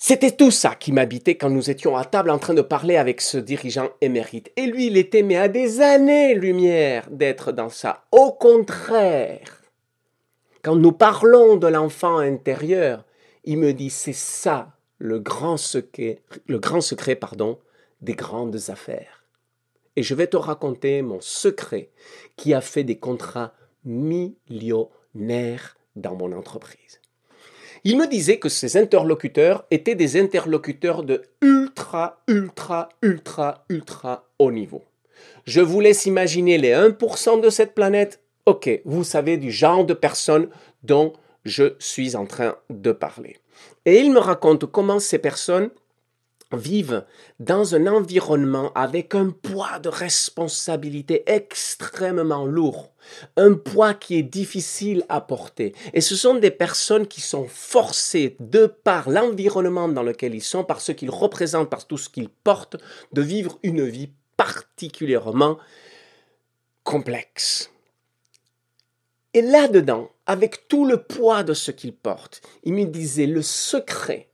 C'était 0.00 0.30
tout 0.30 0.52
ça 0.52 0.76
qui 0.76 0.92
m'habitait 0.92 1.36
quand 1.36 1.50
nous 1.50 1.70
étions 1.70 1.96
à 1.96 2.04
table 2.04 2.30
en 2.30 2.38
train 2.38 2.54
de 2.54 2.62
parler 2.62 2.96
avec 2.96 3.20
ce 3.20 3.36
dirigeant 3.36 3.90
émérite. 4.00 4.52
Et 4.54 4.66
lui, 4.66 4.86
il 4.86 4.96
était 4.96 5.24
mais 5.24 5.36
à 5.36 5.48
des 5.48 5.80
années-lumière 5.80 7.10
d'être 7.10 7.50
dans 7.50 7.68
ça. 7.68 8.04
Au 8.12 8.30
contraire, 8.30 9.60
quand 10.62 10.76
nous 10.76 10.92
parlons 10.92 11.56
de 11.56 11.66
l'enfant 11.66 12.18
intérieur, 12.18 13.04
il 13.42 13.58
me 13.58 13.72
dit 13.72 13.90
c'est 13.90 14.12
ça 14.12 14.70
le 14.98 15.18
grand 15.18 15.56
secret, 15.56 16.22
le 16.46 16.60
grand 16.60 16.80
secret 16.80 17.16
pardon, 17.16 17.58
des 18.00 18.14
grandes 18.14 18.70
affaires. 18.70 19.24
Et 19.96 20.04
je 20.04 20.14
vais 20.14 20.28
te 20.28 20.36
raconter 20.36 21.02
mon 21.02 21.20
secret 21.20 21.90
qui 22.36 22.54
a 22.54 22.60
fait 22.60 22.84
des 22.84 23.00
contrats 23.00 23.52
millionnaires 23.84 25.76
dans 25.96 26.14
mon 26.14 26.30
entreprise. 26.30 26.97
Il 27.84 27.96
me 27.96 28.06
disait 28.06 28.38
que 28.38 28.48
ses 28.48 28.76
interlocuteurs 28.76 29.64
étaient 29.70 29.94
des 29.94 30.20
interlocuteurs 30.20 31.02
de 31.02 31.22
ultra, 31.42 32.22
ultra, 32.28 32.88
ultra, 33.02 33.64
ultra 33.68 34.28
haut 34.38 34.52
niveau. 34.52 34.82
Je 35.44 35.60
vous 35.60 35.80
laisse 35.80 36.06
imaginer 36.06 36.58
les 36.58 36.72
1% 36.72 37.40
de 37.40 37.50
cette 37.50 37.74
planète. 37.74 38.20
Ok, 38.46 38.68
vous 38.84 39.04
savez 39.04 39.36
du 39.36 39.50
genre 39.50 39.84
de 39.84 39.94
personnes 39.94 40.48
dont 40.82 41.12
je 41.44 41.74
suis 41.78 42.16
en 42.16 42.26
train 42.26 42.56
de 42.70 42.92
parler. 42.92 43.36
Et 43.84 44.00
il 44.00 44.12
me 44.12 44.18
raconte 44.18 44.66
comment 44.66 44.98
ces 44.98 45.18
personnes 45.18 45.70
vivent 46.52 47.04
dans 47.40 47.74
un 47.74 47.86
environnement 47.86 48.72
avec 48.74 49.14
un 49.14 49.30
poids 49.30 49.78
de 49.78 49.88
responsabilité 49.88 51.22
extrêmement 51.26 52.46
lourd, 52.46 52.92
un 53.36 53.54
poids 53.54 53.94
qui 53.94 54.16
est 54.16 54.22
difficile 54.22 55.04
à 55.08 55.20
porter. 55.20 55.74
Et 55.92 56.00
ce 56.00 56.16
sont 56.16 56.36
des 56.36 56.50
personnes 56.50 57.06
qui 57.06 57.20
sont 57.20 57.46
forcées, 57.48 58.36
de 58.40 58.66
par 58.66 59.10
l'environnement 59.10 59.88
dans 59.88 60.02
lequel 60.02 60.34
ils 60.34 60.42
sont, 60.42 60.64
par 60.64 60.80
ce 60.80 60.92
qu'ils 60.92 61.10
représentent, 61.10 61.70
par 61.70 61.86
tout 61.86 61.98
ce 61.98 62.08
qu'ils 62.08 62.30
portent, 62.30 62.76
de 63.12 63.22
vivre 63.22 63.58
une 63.62 63.84
vie 63.84 64.10
particulièrement 64.36 65.58
complexe. 66.82 67.70
Et 69.34 69.42
là-dedans, 69.42 70.10
avec 70.26 70.68
tout 70.68 70.86
le 70.86 71.02
poids 71.02 71.42
de 71.42 71.52
ce 71.52 71.70
qu'ils 71.70 71.94
portent, 71.94 72.40
il 72.64 72.72
me 72.72 72.84
disait 72.84 73.26
le 73.26 73.42
secret 73.42 74.27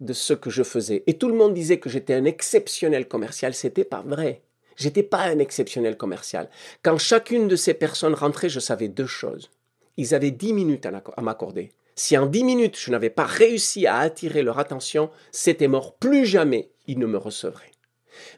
de 0.00 0.12
ce 0.12 0.34
que 0.34 0.50
je 0.50 0.62
faisais. 0.62 1.02
Et 1.06 1.14
tout 1.14 1.28
le 1.28 1.34
monde 1.34 1.54
disait 1.54 1.78
que 1.78 1.88
j'étais 1.88 2.14
un 2.14 2.24
exceptionnel 2.24 3.08
commercial. 3.08 3.54
C'était 3.54 3.84
pas 3.84 4.02
vrai. 4.02 4.42
J'étais 4.76 5.02
pas 5.02 5.22
un 5.22 5.38
exceptionnel 5.38 5.96
commercial. 5.96 6.50
Quand 6.82 6.98
chacune 6.98 7.48
de 7.48 7.56
ces 7.56 7.74
personnes 7.74 8.14
rentrait, 8.14 8.48
je 8.48 8.60
savais 8.60 8.88
deux 8.88 9.06
choses. 9.06 9.50
Ils 9.96 10.14
avaient 10.14 10.30
dix 10.30 10.52
minutes 10.52 10.86
à 10.86 11.22
m'accorder. 11.22 11.72
Si 11.94 12.18
en 12.18 12.26
dix 12.26 12.44
minutes 12.44 12.78
je 12.78 12.90
n'avais 12.90 13.08
pas 13.08 13.24
réussi 13.24 13.86
à 13.86 13.98
attirer 13.98 14.42
leur 14.42 14.58
attention, 14.58 15.10
c'était 15.32 15.68
mort. 15.68 15.94
Plus 15.94 16.26
jamais 16.26 16.70
ils 16.86 16.98
ne 16.98 17.06
me 17.06 17.16
recevraient. 17.16 17.72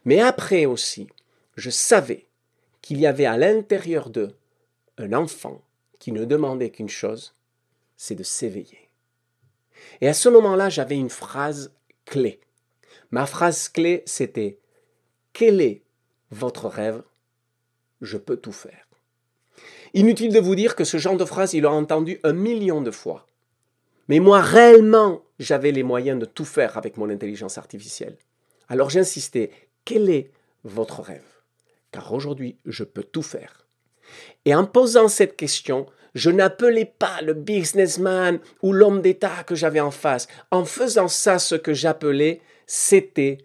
Mais 0.05 0.21
après 0.21 0.65
aussi, 0.65 1.09
je 1.57 1.71
savais 1.71 2.27
qu'il 2.83 3.01
y 3.01 3.07
avait 3.07 3.27
à 3.27 3.37
l'intérieur 3.37 4.11
d'eux 4.11 4.37
un 4.97 5.13
enfant 5.13 5.61
qui 5.99 6.13
ne 6.13 6.25
demandait 6.25 6.71
qu'une 6.71 6.89
chose, 6.89 7.35
c'est 7.97 8.15
de 8.15 8.23
s'éveiller. 8.23 8.88
Et 10.01 10.09
à 10.09 10.15
ce 10.15 10.29
moment-là, 10.29 10.69
j'avais 10.69 10.97
une 10.97 11.11
phrase 11.11 11.73
clé. 12.05 12.41
Ma 13.11 13.27
phrase 13.27 13.69
clé, 13.69 14.03
c'était 14.07 14.59
Quel 15.33 15.61
est 15.61 15.83
votre 16.31 16.69
rêve? 16.69 17.03
Je 18.01 18.17
peux 18.17 18.37
tout 18.37 18.53
faire. 18.53 18.87
Inutile 19.95 20.33
de 20.33 20.41
vous 20.41 20.55
dire 20.55 20.77
que 20.77 20.85
ce 20.85 20.99
genre 20.99 21.17
de 21.17 21.25
phrase, 21.25 21.55
il 21.55 21.63
l'a 21.63 21.73
entendu 21.73 22.21
un 22.23 22.33
million 22.33 22.81
de 22.81 22.91
fois. 22.91 23.27
Mais 24.09 24.21
moi, 24.21 24.41
réellement, 24.41 25.23
j'avais 25.39 25.73
les 25.73 25.83
moyens 25.83 26.19
de 26.19 26.27
tout 26.27 26.45
faire 26.45 26.77
avec 26.77 26.97
mon 26.97 27.11
intelligence 27.11 27.59
artificielle. 27.59 28.17
Alors 28.69 28.91
j'insistais, 28.91 29.51
quel 29.85 30.11
est 30.11 30.31
votre 30.65 31.01
rêve? 31.01 31.25
Car 31.91 32.13
aujourd'hui, 32.13 32.59
je 32.67 32.85
peux 32.85 33.03
tout 33.03 33.23
faire. 33.23 33.67
Et 34.45 34.55
en 34.55 34.67
posant 34.67 35.09
cette 35.09 35.37
question, 35.37 35.87
je 36.15 36.31
n'appelais 36.31 36.93
pas 36.99 37.21
le 37.23 37.35
businessman 37.35 38.39
ou 38.63 38.73
l'homme 38.73 39.03
d'État 39.03 39.45
que 39.47 39.55
j'avais 39.55 39.81
en 39.81 39.91
face. 39.91 40.29
En 40.51 40.65
faisant 40.65 41.09
ça, 41.09 41.39
ce 41.39 41.55
que 41.55 41.75
j'appelais, 41.75 42.41
c'était 42.67 43.39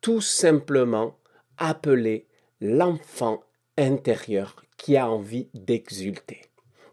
tout 0.00 0.20
simplement 0.20 1.16
appeler 1.58 2.26
l'enfant 2.60 3.42
intérieur 3.76 4.56
qui 4.76 4.96
a 4.96 5.08
envie 5.08 5.48
d'exulter. 5.54 6.42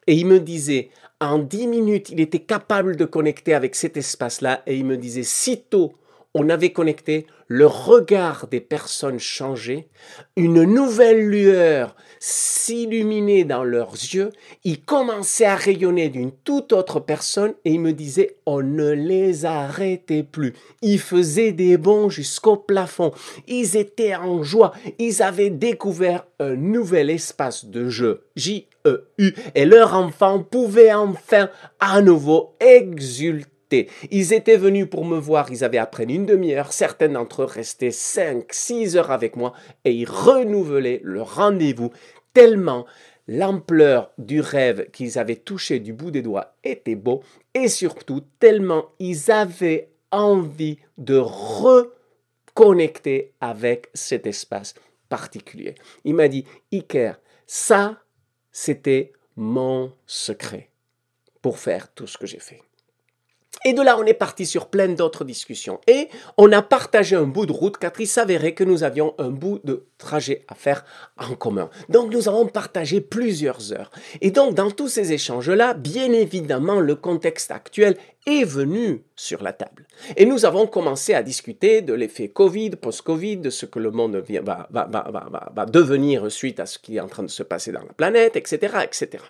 Et 0.07 0.15
il 0.15 0.25
me 0.25 0.39
disait, 0.39 0.89
en 1.19 1.39
dix 1.39 1.67
minutes, 1.67 2.10
il 2.10 2.19
était 2.19 2.39
capable 2.39 2.96
de 2.96 3.05
connecter 3.05 3.53
avec 3.53 3.75
cet 3.75 3.98
espace-là, 3.98 4.62
et 4.65 4.77
il 4.77 4.86
me 4.86 4.98
disait, 4.98 5.24
sitôt 5.24 5.93
on 6.38 6.50
avait 6.50 6.72
connecté, 6.72 7.25
le 7.48 7.65
regard 7.65 8.48
des 8.48 8.62
personnes 8.62 9.20
changeait, 9.20 9.88
une 10.36 10.63
nouvelle 10.63 11.27
lueur 11.27 11.96
s'illuminait 12.20 13.44
dans 13.44 13.63
leurs 13.63 13.94
yeux, 13.94 14.29
ils 14.63 14.84
commençaient 14.84 15.46
à 15.46 15.56
rayonner 15.56 16.10
d'une 16.10 16.32
toute 16.32 16.74
autre 16.74 17.00
personne 17.00 17.53
et 17.65 17.72
ils 17.72 17.79
me 17.79 17.94
disaient 17.94 18.38
on 18.46 18.62
ne 18.62 18.91
les 18.91 19.46
arrêtait 19.46 20.24
plus. 20.24 20.53
Ils 20.84 21.00
faisaient 21.00 21.53
des 21.53 21.77
bons 21.77 22.10
jusqu'au 22.10 22.58
plafond. 22.58 23.12
Ils 23.48 23.75
étaient 23.75 24.15
en 24.15 24.44
joie. 24.44 24.74
Ils 25.00 25.24
avaient 25.24 25.50
découvert 25.50 26.27
un 26.39 26.56
nouvel 26.56 27.10
espace 27.10 27.65
de 27.65 27.89
jeu, 27.89 28.25
J-E-U, 28.36 29.34
et 29.56 29.65
leur 29.65 29.96
enfant 29.96 30.44
pouvait 30.44 30.94
enfin 30.94 31.50
à 31.79 32.01
nouveau 32.01 32.56
exulter 32.60 33.56
ils 33.71 34.33
étaient 34.33 34.57
venus 34.57 34.89
pour 34.89 35.05
me 35.05 35.17
voir, 35.17 35.51
ils 35.51 35.63
avaient 35.63 35.77
appris 35.77 36.05
une 36.05 36.25
demi-heure, 36.25 36.74
certains 36.74 37.09
d'entre 37.09 37.43
eux 37.43 37.45
restaient 37.45 37.91
cinq, 37.91 38.53
six 38.53 38.97
heures 38.97 39.12
avec 39.12 39.36
moi 39.36 39.53
et 39.86 39.91
ils 39.91 40.09
renouvelaient 40.09 41.01
le 41.03 41.21
rendez-vous 41.21 41.91
tellement 42.33 42.86
l'ampleur 43.27 44.12
du 44.17 44.39
rêve 44.39 44.89
qu'ils 44.91 45.19
avaient 45.19 45.36
touché 45.36 45.79
du 45.79 45.93
bout 45.93 46.12
des 46.12 46.21
doigts 46.21 46.55
était 46.63 46.95
beau 46.95 47.24
et 47.53 47.67
surtout 47.67 48.21
tellement 48.39 48.86
ils 49.00 49.31
avaient 49.31 49.89
envie 50.12 50.77
de 50.97 51.17
reconnecter 52.55 53.33
avec 53.41 53.89
cet 53.93 54.25
espace 54.27 54.74
particulier. 55.09 55.75
Il 56.03 56.15
m'a 56.15 56.27
dit, 56.27 56.45
Iker, 56.71 57.19
ça, 57.45 58.01
c'était 58.51 59.13
mon 59.36 59.93
secret 60.05 60.69
pour 61.41 61.59
faire 61.59 61.93
tout 61.93 62.07
ce 62.07 62.17
que 62.17 62.25
j'ai 62.25 62.39
fait. 62.39 62.62
Et 63.65 63.73
de 63.73 63.81
là, 63.81 63.97
on 63.99 64.05
est 64.05 64.13
parti 64.13 64.45
sur 64.45 64.67
plein 64.67 64.87
d'autres 64.89 65.23
discussions. 65.23 65.79
Et 65.87 66.09
on 66.37 66.51
a 66.51 66.61
partagé 66.61 67.15
un 67.15 67.23
bout 67.23 67.45
de 67.45 67.51
route 67.51 67.77
car 67.77 67.91
il 67.99 68.07
s'avérait 68.07 68.53
que 68.53 68.63
nous 68.63 68.83
avions 68.83 69.15
un 69.17 69.29
bout 69.29 69.59
de 69.63 69.85
trajet 69.97 70.45
à 70.47 70.55
faire 70.55 70.85
en 71.17 71.35
commun. 71.35 71.69
Donc 71.89 72.13
nous 72.13 72.29
avons 72.29 72.45
partagé 72.45 73.01
plusieurs 73.01 73.73
heures. 73.73 73.91
Et 74.21 74.31
donc 74.31 74.53
dans 74.53 74.71
tous 74.71 74.87
ces 74.87 75.11
échanges-là, 75.11 75.73
bien 75.73 76.11
évidemment, 76.13 76.79
le 76.79 76.95
contexte 76.95 77.51
actuel 77.51 77.97
est 78.25 78.43
venu 78.43 79.03
sur 79.15 79.41
la 79.41 79.53
table. 79.53 79.87
Et 80.17 80.25
nous 80.25 80.45
avons 80.45 80.67
commencé 80.67 81.13
à 81.13 81.23
discuter 81.23 81.81
de 81.81 81.93
l'effet 81.93 82.27
Covid, 82.27 82.71
post-Covid, 82.71 83.37
de 83.37 83.49
ce 83.49 83.65
que 83.65 83.79
le 83.79 83.89
monde 83.89 84.23
va, 84.43 84.67
va, 84.69 85.65
devenir 85.65 86.29
suite 86.31 86.59
à 86.59 86.65
ce 86.65 86.77
qui 86.77 86.97
est 86.97 86.99
en 86.99 87.07
train 87.07 87.23
de 87.23 87.29
se 87.29 87.43
passer 87.43 87.71
dans 87.71 87.83
la 87.83 87.93
planète, 87.93 88.35
etc. 88.35 88.77
etc. 88.83 89.23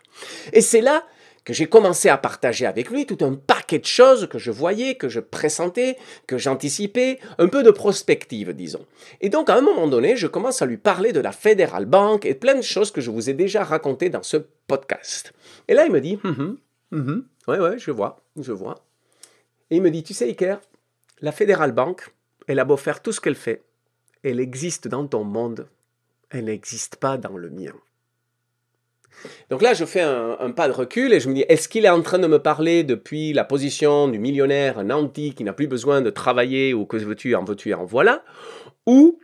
Et 0.52 0.62
c'est 0.62 0.82
là 0.82 1.06
que 1.48 1.54
j'ai 1.54 1.68
commencé 1.68 2.10
à 2.10 2.18
partager 2.18 2.66
avec 2.66 2.90
lui 2.90 3.06
tout 3.06 3.24
un 3.24 3.34
paquet 3.34 3.80
de 3.80 3.86
choses 3.86 4.28
que 4.28 4.38
je 4.38 4.52
voyais, 4.52 4.96
que 4.96 5.08
je 5.08 5.22
pressentais, 5.22 5.96
que 6.28 6.38
j'anticipais, 6.38 7.22
un 7.38 7.48
peu 7.48 7.64
de 7.64 7.72
prospective, 7.72 8.52
disons. 8.52 8.86
Et 9.22 9.30
donc, 9.30 9.50
à 9.50 9.56
un 9.56 9.62
moment 9.62 9.88
donné, 9.88 10.18
je 10.18 10.28
commence 10.28 10.62
à 10.62 10.66
lui 10.66 10.76
parler 10.76 11.14
de 11.14 11.22
la 11.22 11.32
Federal 11.32 11.86
Bank 11.86 12.26
et 12.26 12.36
plein 12.36 12.56
de 12.56 12.62
choses 12.62 12.92
que 12.92 13.00
je 13.00 13.12
vous 13.12 13.30
ai 13.30 13.34
déjà 13.34 13.64
racontées 13.64 14.10
dans 14.10 14.24
ce 14.24 14.36
podcast. 14.68 15.32
Et 15.70 15.74
là, 15.74 15.86
il 15.86 15.92
me 15.94 16.02
dit, 16.02 16.20
hum, 16.26 16.58
hum, 16.92 17.26
ouais, 17.48 17.60
ouais, 17.60 17.80
je 17.80 17.92
vois, 17.92 18.20
je 18.38 18.52
vois. 18.52 18.84
Et 19.72 19.78
il 19.78 19.82
me 19.82 19.90
dit, 19.90 20.04
tu 20.04 20.14
sais, 20.14 20.28
Iker, 20.28 20.60
la 21.22 21.32
Federal 21.32 21.72
Bank, 21.72 22.14
elle 22.48 22.60
a 22.60 22.66
beau 22.66 22.76
faire 22.76 23.02
tout 23.02 23.14
ce 23.14 23.22
qu'elle 23.22 23.36
fait, 23.36 23.64
elle 24.22 24.42
existe 24.42 24.90
dans 24.90 25.08
ton 25.08 25.24
monde, 25.24 25.70
elle 26.30 26.44
n'existe 26.44 26.98
pas 26.98 27.18
dans 27.18 27.38
le 27.38 27.50
mien. 27.50 27.74
Donc 29.50 29.62
là, 29.62 29.74
je 29.74 29.86
fais 29.86 30.02
un, 30.02 30.52
pas 30.52 30.68
de 30.68 30.74
recul 30.74 31.14
et 31.14 31.20
je 31.20 31.30
me 31.30 31.34
dis, 31.34 31.46
est-ce 31.48 31.68
qu'il 31.70 31.86
est 31.86 31.90
en 31.90 32.02
train 32.02 32.20
de 32.20 32.28
me 32.28 32.40
parler 32.40 32.84
depuis 32.84 33.34
la 33.34 33.44
position 33.44 34.08
du 34.08 34.20
millionnaire 34.20 34.84
nanti 34.84 35.34
qui 35.34 35.44
n'a 35.44 35.54
plus 35.54 35.68
besoin 35.68 36.02
de 36.02 36.10
travailler 36.10 36.74
ou 36.74 36.86
que 36.86 36.98
veux-tu, 36.98 37.36
en 37.36 37.44
veux-tu, 37.44 37.74
en 37.74 37.86
voilà 37.86 38.24
Ou 38.86 39.20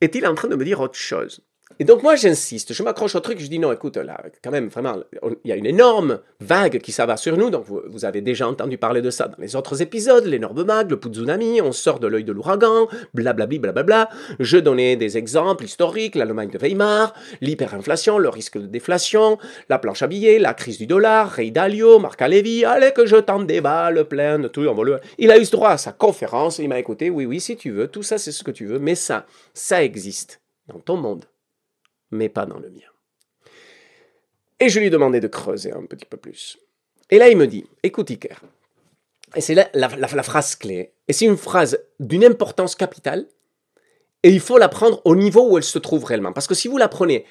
est-il 0.00 0.26
en 0.26 0.34
train 0.34 0.48
de 0.48 0.56
me 0.56 0.64
dire 0.64 0.80
autre 0.80 0.98
chose? 0.98 1.42
Et 1.78 1.84
donc 1.84 2.02
moi 2.02 2.16
j'insiste, 2.16 2.72
je 2.72 2.82
m'accroche 2.82 3.14
au 3.14 3.20
truc, 3.20 3.38
je 3.38 3.46
dis 3.46 3.58
non, 3.58 3.72
écoute, 3.72 3.96
là, 3.96 4.22
quand 4.42 4.50
même, 4.50 4.68
vraiment, 4.68 4.96
il 5.44 5.48
y 5.48 5.52
a 5.52 5.56
une 5.56 5.66
énorme 5.66 6.20
vague 6.40 6.78
qui 6.80 6.92
s'abat 6.92 7.16
sur 7.16 7.36
nous, 7.36 7.50
donc 7.50 7.64
vous, 7.66 8.04
avez 8.04 8.20
déjà 8.20 8.48
entendu 8.48 8.78
parler 8.78 9.02
de 9.02 9.10
ça 9.10 9.28
dans 9.28 9.36
les 9.38 9.56
autres 9.56 9.82
épisodes, 9.82 10.24
l'énorme 10.24 10.62
vague, 10.62 10.90
le 10.90 10.96
tsunami, 10.96 11.60
on 11.60 11.72
sort 11.72 12.00
de 12.00 12.06
l'œil 12.06 12.24
de 12.24 12.32
l'ouragan, 12.32 12.88
blablabli, 13.14 13.58
blablabla. 13.58 14.08
Je 14.40 14.58
donnais 14.58 14.96
des 14.96 15.18
exemples 15.18 15.64
historiques, 15.64 16.14
l'Allemagne 16.14 16.50
de 16.50 16.58
Weimar, 16.58 17.14
l'hyperinflation, 17.40 18.18
le 18.18 18.28
risque 18.28 18.58
de 18.58 18.66
déflation, 18.66 19.38
la 19.68 19.78
planche 19.78 20.02
à 20.02 20.06
billets, 20.06 20.38
la 20.38 20.54
crise 20.54 20.78
du 20.78 20.86
dollar, 20.86 21.30
Ray 21.30 21.52
Dalio, 21.52 21.98
Marc 21.98 22.20
Alevi, 22.22 22.64
allez 22.64 22.92
que 22.92 23.06
je 23.06 23.16
t'en 23.16 23.40
déballe 23.40 24.04
plein 24.06 24.38
de 24.38 24.48
trucs. 24.48 24.68
Il 25.18 25.30
a 25.30 25.38
eu 25.38 25.44
ce 25.44 25.52
droit 25.52 25.70
à 25.70 25.78
sa 25.78 25.92
conférence, 25.92 26.58
il 26.58 26.68
m'a 26.68 26.78
écouté, 26.78 27.10
oui, 27.10 27.26
oui, 27.26 27.40
si 27.40 27.56
tu 27.56 27.70
veux, 27.70 27.88
tout 27.88 28.02
ça 28.02 28.18
c'est 28.18 28.32
ce 28.32 28.44
que 28.44 28.50
tu 28.50 28.66
veux, 28.66 28.78
mais 28.78 28.94
ça, 28.94 29.26
ça 29.54 29.82
existe 29.82 30.40
dans 30.68 30.78
ton 30.78 30.96
monde 30.96 31.24
mais 32.12 32.28
pas 32.28 32.46
dans 32.46 32.58
le 32.58 32.70
mien. 32.70 32.80
Et 34.60 34.68
je 34.68 34.78
lui 34.78 34.90
demandais 34.90 35.20
de 35.20 35.26
creuser 35.26 35.72
un 35.72 35.84
petit 35.86 36.04
peu 36.04 36.16
plus. 36.16 36.58
Et 37.10 37.18
là, 37.18 37.28
il 37.28 37.36
me 37.36 37.46
dit, 37.46 37.64
écoute 37.82 38.10
Iker, 38.10 38.40
et 39.34 39.40
c'est 39.40 39.54
la, 39.54 39.68
la, 39.72 40.22
phrase 40.22 40.54
clé, 40.54 40.92
et 41.08 41.12
c'est 41.12 41.24
une 41.24 41.36
phrase 41.36 41.78
d'une 41.98 42.24
importance 42.24 42.74
capitale, 42.74 43.26
et 44.22 44.30
il 44.30 44.40
faut 44.40 44.58
la 44.58 44.68
prendre 44.68 45.00
au 45.04 45.16
niveau 45.16 45.48
où 45.50 45.56
elle 45.56 45.64
se 45.64 45.78
trouve 45.78 46.04
réellement. 46.04 46.32
Parce 46.32 46.46
que 46.46 46.54
si 46.54 46.68
vous 46.68 46.78
la 46.78 46.88
prenez 46.88 47.24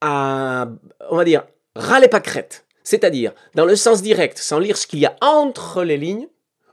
à, 0.00 0.68
on 1.10 1.16
va 1.16 1.24
dire, 1.24 1.44
ras 1.74 2.00
les 2.00 2.08
pâquerettes, 2.08 2.64
c'est-à-dire 2.84 3.34
dans 3.54 3.64
le 3.64 3.76
sens 3.76 4.02
direct, 4.02 4.38
sans 4.38 4.58
lire 4.58 4.76
ce 4.76 4.86
qu'il 4.86 5.00
y 5.00 5.06
a 5.06 5.16
entre 5.20 5.82
les 5.82 5.96
lignes, 5.96 6.28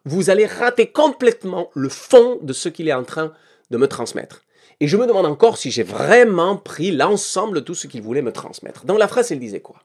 vous 0.06 0.30
allez 0.30 0.46
rater 0.46 0.92
complètement 0.92 1.72
le 1.74 1.90
fond 1.90 2.38
de 2.42 2.54
ce 2.54 2.70
qu'il 2.70 2.88
est 2.88 2.94
en 2.94 3.04
train 3.04 3.34
de 3.72 3.78
me 3.78 3.88
transmettre. 3.88 4.45
Et 4.80 4.88
je 4.88 4.98
me 4.98 5.08
demande 5.08 5.26
encore 5.26 5.58
si 5.58 5.72
j'ai 5.72 5.84
vraiment 5.84 6.58
pris 6.58 6.92
l'ensemble 6.92 7.56
de 7.56 7.62
tout 7.62 7.76
ce 7.76 7.88
qu'il 7.88 8.02
voulait 8.02 8.22
me 8.22 8.34
transmettre. 8.34 8.86
Dans 8.86 8.98
la 8.98 9.08
phrase, 9.08 9.32
elle 9.32 9.40
disait 9.40 9.62
quoi? 9.62 9.82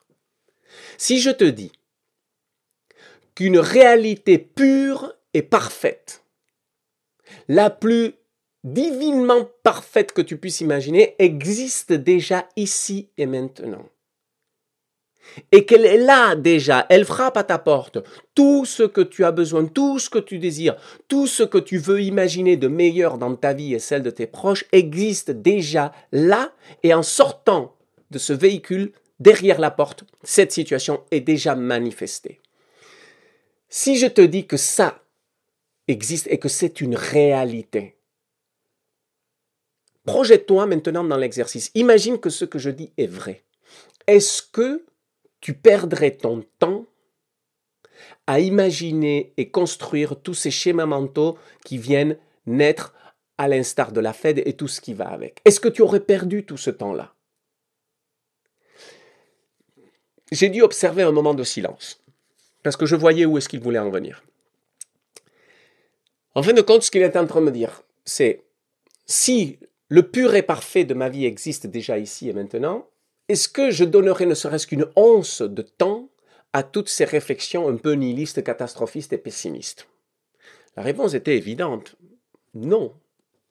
Si 0.98 1.20
je 1.20 1.30
te 1.30 1.44
dis 1.44 1.72
qu'une 3.34 3.58
réalité 3.58 4.38
pure 4.38 5.14
et 5.34 5.42
parfaite, 5.42 6.24
la 7.48 7.70
plus 7.70 8.14
divinement 8.64 9.48
parfaite 9.62 10.12
que 10.12 10.22
tu 10.22 10.36
puisses 10.36 10.60
imaginer, 10.60 11.14
existe 11.18 11.92
déjà 11.92 12.48
ici 12.56 13.08
et 13.16 13.26
maintenant 13.26 13.88
et 15.52 15.64
qu'elle 15.64 15.86
est 15.86 15.98
là 15.98 16.34
déjà, 16.34 16.86
elle 16.88 17.04
frappe 17.04 17.36
à 17.36 17.44
ta 17.44 17.58
porte. 17.58 17.98
Tout 18.34 18.64
ce 18.64 18.82
que 18.82 19.00
tu 19.00 19.24
as 19.24 19.32
besoin, 19.32 19.66
tout 19.66 19.98
ce 19.98 20.10
que 20.10 20.18
tu 20.18 20.38
désires, 20.38 20.76
tout 21.08 21.26
ce 21.26 21.42
que 21.42 21.58
tu 21.58 21.78
veux 21.78 22.02
imaginer 22.02 22.56
de 22.56 22.68
meilleur 22.68 23.18
dans 23.18 23.34
ta 23.34 23.52
vie 23.52 23.74
et 23.74 23.78
celle 23.78 24.02
de 24.02 24.10
tes 24.10 24.26
proches 24.26 24.64
existe 24.72 25.30
déjà 25.30 25.92
là 26.12 26.52
et 26.82 26.94
en 26.94 27.02
sortant 27.02 27.76
de 28.10 28.18
ce 28.18 28.32
véhicule 28.32 28.92
derrière 29.18 29.60
la 29.60 29.70
porte, 29.70 30.04
cette 30.22 30.52
situation 30.52 31.04
est 31.10 31.20
déjà 31.20 31.54
manifestée. 31.54 32.40
Si 33.68 33.96
je 33.96 34.06
te 34.06 34.20
dis 34.20 34.46
que 34.46 34.56
ça 34.56 35.02
existe 35.86 36.26
et 36.28 36.38
que 36.38 36.48
c'est 36.48 36.80
une 36.80 36.96
réalité, 36.96 37.96
projette-toi 40.04 40.66
maintenant 40.66 41.04
dans 41.04 41.16
l'exercice. 41.16 41.70
Imagine 41.74 42.18
que 42.18 42.30
ce 42.30 42.44
que 42.44 42.58
je 42.58 42.70
dis 42.70 42.92
est 42.96 43.06
vrai. 43.06 43.44
Est-ce 44.06 44.42
que 44.42 44.84
tu 45.40 45.54
perdrais 45.54 46.12
ton 46.12 46.44
temps 46.58 46.86
à 48.26 48.40
imaginer 48.40 49.32
et 49.36 49.50
construire 49.50 50.20
tous 50.20 50.34
ces 50.34 50.50
schémas 50.50 50.86
mentaux 50.86 51.38
qui 51.64 51.78
viennent 51.78 52.18
naître 52.46 52.94
à 53.38 53.48
l'instar 53.48 53.92
de 53.92 54.00
la 54.00 54.12
Fed 54.12 54.42
et 54.44 54.54
tout 54.54 54.68
ce 54.68 54.80
qui 54.80 54.94
va 54.94 55.08
avec. 55.08 55.40
Est-ce 55.44 55.60
que 55.60 55.68
tu 55.68 55.82
aurais 55.82 56.00
perdu 56.00 56.44
tout 56.44 56.56
ce 56.56 56.70
temps-là? 56.70 57.14
J'ai 60.30 60.48
dû 60.48 60.62
observer 60.62 61.02
un 61.02 61.10
moment 61.10 61.34
de 61.34 61.42
silence, 61.42 62.04
parce 62.62 62.76
que 62.76 62.86
je 62.86 62.96
voyais 62.96 63.24
où 63.24 63.38
est-ce 63.38 63.48
qu'il 63.48 63.60
voulait 63.60 63.78
en 63.78 63.90
venir. 63.90 64.22
En 66.34 66.42
fin 66.42 66.52
de 66.52 66.60
compte, 66.60 66.82
ce 66.82 66.90
qu'il 66.90 67.02
est 67.02 67.16
en 67.16 67.26
train 67.26 67.40
de 67.40 67.46
me 67.46 67.50
dire, 67.50 67.82
c'est 68.04 68.44
si 69.06 69.58
le 69.88 70.08
pur 70.08 70.34
et 70.34 70.42
parfait 70.42 70.84
de 70.84 70.94
ma 70.94 71.08
vie 71.08 71.24
existe 71.24 71.66
déjà 71.66 71.98
ici 71.98 72.28
et 72.28 72.32
maintenant, 72.32 72.89
est-ce 73.30 73.48
que 73.48 73.70
je 73.70 73.84
donnerais 73.84 74.26
ne 74.26 74.34
serait-ce 74.34 74.66
qu'une 74.66 74.86
once 74.96 75.40
de 75.40 75.62
temps 75.62 76.08
à 76.52 76.64
toutes 76.64 76.88
ces 76.88 77.04
réflexions 77.04 77.68
un 77.68 77.76
peu 77.76 77.92
nihilistes, 77.92 78.42
catastrophistes 78.42 79.12
et 79.12 79.18
pessimistes? 79.18 79.86
La 80.76 80.82
réponse 80.82 81.14
était 81.14 81.36
évidente. 81.36 81.94
Non. 82.54 82.92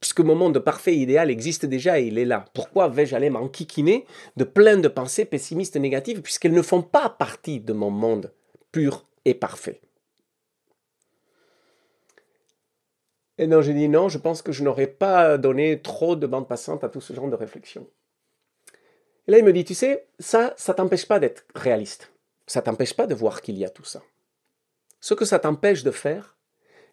Puisque 0.01 0.19
mon 0.19 0.35
monde 0.35 0.59
parfait 0.59 0.97
idéal 0.97 1.31
existe 1.31 1.65
déjà 1.65 1.97
et 1.97 2.07
il 2.07 2.17
est 2.17 2.25
là. 2.25 2.43
Pourquoi 2.53 2.89
vais-je 2.89 3.15
aller 3.15 3.29
m'enquiquiner 3.29 4.05
de 4.35 4.43
plein 4.43 4.77
de 4.77 4.89
pensées 4.89 5.23
pessimistes 5.23 5.77
et 5.77 5.79
négatives 5.79 6.21
puisqu'elles 6.21 6.51
ne 6.51 6.61
font 6.61 6.81
pas 6.81 7.09
partie 7.09 7.61
de 7.61 7.71
mon 7.71 7.89
monde 7.89 8.33
pur 8.73 9.05
et 9.23 9.33
parfait? 9.33 9.79
Et 13.37 13.47
non, 13.47 13.61
j'ai 13.61 13.73
dit 13.73 13.87
non, 13.87 14.09
je 14.09 14.17
pense 14.17 14.41
que 14.41 14.51
je 14.51 14.61
n'aurais 14.65 14.87
pas 14.87 15.37
donné 15.37 15.81
trop 15.81 16.17
de 16.17 16.27
bande 16.27 16.49
passante 16.49 16.83
à 16.83 16.89
tout 16.89 16.99
ce 16.99 17.13
genre 17.13 17.29
de 17.29 17.35
réflexion. 17.35 17.87
Là, 19.29 19.37
il 19.37 19.45
me 19.45 19.53
dit, 19.53 19.63
tu 19.63 19.75
sais, 19.75 20.07
ça, 20.17 20.55
ça 20.57 20.73
t'empêche 20.73 21.05
pas 21.05 21.19
d'être 21.19 21.45
réaliste. 21.53 22.11
Ça 22.47 22.63
t'empêche 22.63 22.95
pas 22.95 23.05
de 23.05 23.13
voir 23.13 23.43
qu'il 23.43 23.59
y 23.59 23.63
a 23.63 23.69
tout 23.69 23.83
ça. 23.83 24.01
Ce 25.01 25.13
que 25.13 25.23
ça 25.23 25.37
t'empêche 25.37 25.83
de 25.83 25.91
faire, 25.91 26.35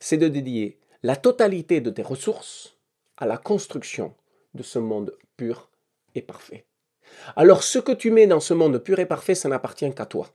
c'est 0.01 0.18
de 0.18 0.29
dédier 0.29 0.79
la 1.03 1.16
totalité 1.16 1.81
de 1.81 1.88
tes 1.88 2.03
ressources 2.03 2.77
à 3.16 3.25
la 3.25 3.38
construction 3.38 4.14
de 4.53 4.62
ce 4.62 4.79
monde 4.79 5.16
pur 5.38 5.70
et 6.14 6.20
parfait. 6.20 6.66
Alors 7.37 7.62
ce 7.62 7.79
que 7.79 7.92
tu 7.92 8.11
mets 8.11 8.27
dans 8.27 8.40
ce 8.40 8.53
monde 8.53 8.77
pur 8.81 8.99
et 8.99 9.07
parfait, 9.07 9.35
ça 9.35 9.49
n'appartient 9.49 9.94
qu'à 9.94 10.05
toi. 10.05 10.29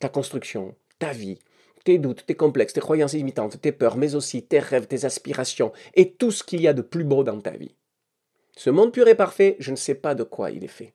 Ta 0.00 0.08
construction, 0.08 0.74
ta 0.98 1.12
vie, 1.12 1.38
tes 1.84 1.98
doutes, 1.98 2.24
tes 2.24 2.34
complexes, 2.34 2.72
tes 2.72 2.80
croyances 2.80 3.12
limitantes, 3.12 3.60
tes 3.60 3.72
peurs, 3.72 3.98
mais 3.98 4.14
aussi 4.14 4.42
tes 4.42 4.58
rêves, 4.58 4.86
tes 4.86 5.04
aspirations 5.04 5.74
et 5.96 6.12
tout 6.12 6.30
ce 6.30 6.42
qu'il 6.42 6.62
y 6.62 6.68
a 6.68 6.72
de 6.72 6.80
plus 6.80 7.04
beau 7.04 7.24
dans 7.24 7.42
ta 7.42 7.50
vie. 7.50 7.74
Ce 8.56 8.70
monde 8.70 8.92
pur 8.92 9.08
et 9.08 9.14
parfait, 9.14 9.56
je 9.58 9.70
ne 9.70 9.76
sais 9.76 9.94
pas 9.94 10.14
de 10.14 10.22
quoi 10.22 10.50
il 10.50 10.64
est 10.64 10.68
fait. 10.68 10.94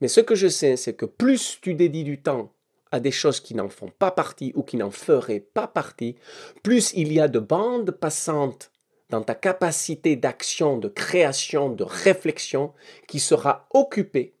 Mais 0.00 0.08
ce 0.08 0.20
que 0.20 0.34
je 0.34 0.48
sais, 0.48 0.76
c'est 0.76 0.94
que 0.94 1.06
plus 1.06 1.58
tu 1.60 1.74
dédies 1.74 2.04
du 2.04 2.20
temps 2.20 2.52
à 2.90 3.00
des 3.00 3.10
choses 3.10 3.40
qui 3.40 3.54
n'en 3.54 3.68
font 3.68 3.90
pas 3.98 4.10
partie 4.10 4.52
ou 4.54 4.62
qui 4.62 4.76
n'en 4.76 4.90
feraient 4.90 5.40
pas 5.40 5.66
partie, 5.66 6.16
plus 6.62 6.92
il 6.94 7.12
y 7.12 7.20
a 7.20 7.28
de 7.28 7.38
bandes 7.38 7.90
passantes 7.90 8.70
dans 9.10 9.22
ta 9.22 9.34
capacité 9.34 10.16
d'action, 10.16 10.78
de 10.78 10.88
création, 10.88 11.70
de 11.70 11.84
réflexion 11.84 12.72
qui 13.06 13.20
sera 13.20 13.68
occupée 13.72 14.34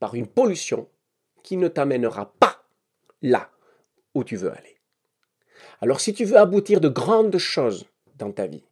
par 0.00 0.14
une 0.14 0.26
pollution 0.26 0.88
qui 1.42 1.56
ne 1.56 1.68
t'amènera 1.68 2.34
pas 2.40 2.64
là 3.22 3.50
où 4.14 4.24
tu 4.24 4.36
veux 4.36 4.50
aller. 4.50 4.78
Alors 5.80 6.00
si 6.00 6.14
tu 6.14 6.24
veux 6.24 6.38
aboutir 6.38 6.80
de 6.80 6.88
grandes 6.88 7.38
choses 7.38 7.86
dans 8.16 8.32
ta 8.32 8.46
vie, 8.46 8.64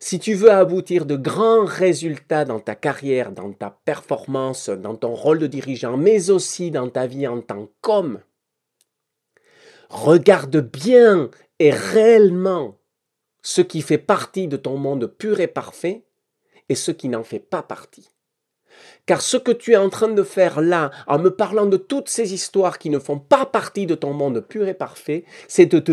si 0.00 0.18
tu 0.18 0.34
veux 0.34 0.50
aboutir 0.50 1.06
de 1.06 1.16
grands 1.16 1.64
résultats 1.64 2.44
dans 2.44 2.60
ta 2.60 2.74
carrière, 2.74 3.32
dans 3.32 3.52
ta 3.52 3.70
performance, 3.84 4.68
dans 4.68 4.96
ton 4.96 5.14
rôle 5.14 5.38
de 5.38 5.46
dirigeant, 5.46 5.96
mais 5.96 6.30
aussi 6.30 6.70
dans 6.70 6.88
ta 6.88 7.06
vie 7.06 7.26
en 7.26 7.40
tant 7.40 7.68
qu'homme, 7.80 8.20
regarde 9.88 10.56
bien 10.56 11.30
et 11.58 11.70
réellement 11.70 12.78
ce 13.42 13.60
qui 13.60 13.82
fait 13.82 13.98
partie 13.98 14.48
de 14.48 14.56
ton 14.56 14.76
monde 14.76 15.06
pur 15.06 15.40
et 15.40 15.48
parfait 15.48 16.04
et 16.68 16.74
ce 16.74 16.90
qui 16.90 17.08
n'en 17.08 17.24
fait 17.24 17.40
pas 17.40 17.62
partie. 17.62 18.11
Car 19.04 19.20
ce 19.20 19.36
que 19.36 19.50
tu 19.50 19.72
es 19.72 19.76
en 19.76 19.88
train 19.88 20.08
de 20.08 20.22
faire 20.22 20.60
là, 20.60 20.92
en 21.08 21.18
me 21.18 21.30
parlant 21.30 21.66
de 21.66 21.76
toutes 21.76 22.08
ces 22.08 22.34
histoires 22.34 22.78
qui 22.78 22.88
ne 22.88 23.00
font 23.00 23.18
pas 23.18 23.46
partie 23.46 23.86
de 23.86 23.96
ton 23.96 24.12
monde 24.12 24.40
pur 24.40 24.68
et 24.68 24.74
parfait, 24.74 25.24
c'est 25.48 25.66
de 25.66 25.80
te, 25.80 25.92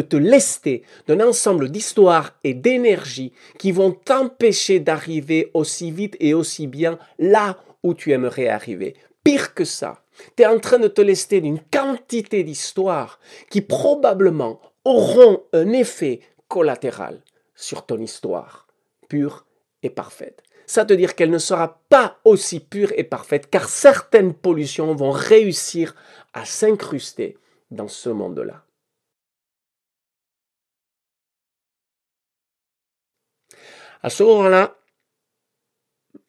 te 0.00 0.16
lester 0.16 0.82
d'un 1.06 1.20
ensemble 1.20 1.70
d'histoires 1.70 2.38
et 2.42 2.54
d'énergie 2.54 3.34
qui 3.58 3.72
vont 3.72 3.92
t'empêcher 3.92 4.80
d'arriver 4.80 5.50
aussi 5.52 5.90
vite 5.90 6.16
et 6.18 6.32
aussi 6.32 6.66
bien 6.66 6.98
là 7.18 7.58
où 7.82 7.92
tu 7.92 8.12
aimerais 8.12 8.48
arriver. 8.48 8.94
Pire 9.22 9.52
que 9.52 9.66
ça, 9.66 10.02
tu 10.34 10.42
es 10.42 10.46
en 10.46 10.58
train 10.58 10.78
de 10.78 10.88
te 10.88 11.02
lester 11.02 11.42
d'une 11.42 11.60
quantité 11.60 12.42
d'histoires 12.42 13.20
qui 13.50 13.60
probablement 13.60 14.60
auront 14.86 15.42
un 15.52 15.72
effet 15.72 16.20
collatéral 16.48 17.22
sur 17.54 17.84
ton 17.84 17.98
histoire 17.98 18.66
pure 19.08 19.44
et 19.82 19.90
parfaite 19.90 20.42
ça 20.70 20.84
veut 20.84 20.96
dire 20.96 21.16
qu'elle 21.16 21.30
ne 21.30 21.38
sera 21.38 21.82
pas 21.88 22.20
aussi 22.24 22.60
pure 22.60 22.92
et 22.96 23.02
parfaite, 23.02 23.50
car 23.50 23.68
certaines 23.68 24.32
pollutions 24.32 24.94
vont 24.94 25.10
réussir 25.10 25.96
à 26.32 26.44
s'incruster 26.44 27.36
dans 27.72 27.88
ce 27.88 28.08
monde-là. 28.08 28.64
À 34.00 34.10
ce 34.10 34.22
moment-là, 34.22 34.76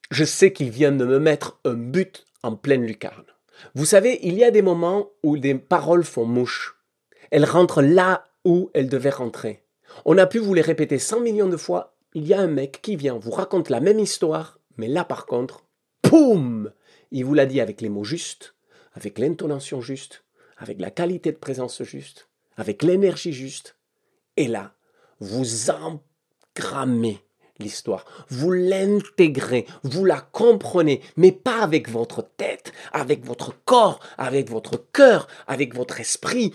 je 0.10 0.26
sais 0.26 0.52
qu'il 0.52 0.72
vient 0.72 0.92
de 0.92 1.06
me 1.06 1.20
mettre 1.20 1.60
un 1.64 1.76
but 1.76 2.26
en 2.42 2.56
pleine 2.56 2.84
lucarne. 2.84 3.28
Vous 3.76 3.86
savez, 3.86 4.22
il 4.24 4.34
y 4.34 4.44
a 4.44 4.50
des 4.50 4.64
moments 4.64 5.12
où 5.22 5.38
des 5.38 5.54
paroles 5.54 6.04
font 6.04 6.26
mouche. 6.26 6.82
Elles 7.30 7.46
rentrent 7.46 7.84
là 7.84 8.28
où 8.44 8.72
elles 8.74 8.90
devaient 8.90 9.12
rentrer. 9.12 9.64
On 10.04 10.18
a 10.18 10.26
pu 10.26 10.40
vous 10.40 10.56
les 10.56 10.62
répéter 10.62 10.98
100 10.98 11.20
millions 11.20 11.48
de 11.48 11.58
fois, 11.58 11.91
il 12.14 12.28
y 12.28 12.34
a 12.34 12.40
un 12.40 12.48
mec 12.48 12.82
qui 12.82 12.96
vient, 12.96 13.18
vous 13.18 13.32
raconte 13.32 13.70
la 13.70 13.80
même 13.80 14.00
histoire, 14.00 14.60
mais 14.78 14.88
là 14.88 15.04
par 15.04 15.26
contre, 15.26 15.66
poum 16.02 16.72
Il 17.12 17.26
vous 17.26 17.34
l'a 17.34 17.46
dit 17.46 17.62
avec 17.62 17.82
les 17.82 17.90
mots 17.90 18.04
justes, 18.04 18.56
avec 18.94 19.20
l'intonation 19.20 19.82
juste, 19.82 20.24
avec 20.58 20.80
la 20.80 20.92
qualité 20.92 21.32
de 21.32 21.38
présence 21.38 21.84
juste, 21.84 22.28
avec 22.58 22.84
l'énergie 22.84 23.34
juste. 23.34 23.76
Et 24.38 24.48
là, 24.48 24.74
vous 25.20 25.70
engrammez 25.70 27.20
l'histoire, 27.60 28.06
vous 28.30 28.52
l'intégrez, 28.52 29.66
vous 29.84 30.04
la 30.04 30.20
comprenez, 30.20 31.02
mais 31.16 31.32
pas 31.32 31.62
avec 31.62 31.90
votre 31.90 32.22
tête, 32.22 32.72
avec 32.92 33.26
votre 33.26 33.54
corps, 33.66 34.00
avec 34.18 34.50
votre 34.50 34.78
cœur, 34.92 35.28
avec 35.48 35.76
votre 35.76 36.00
esprit, 36.00 36.54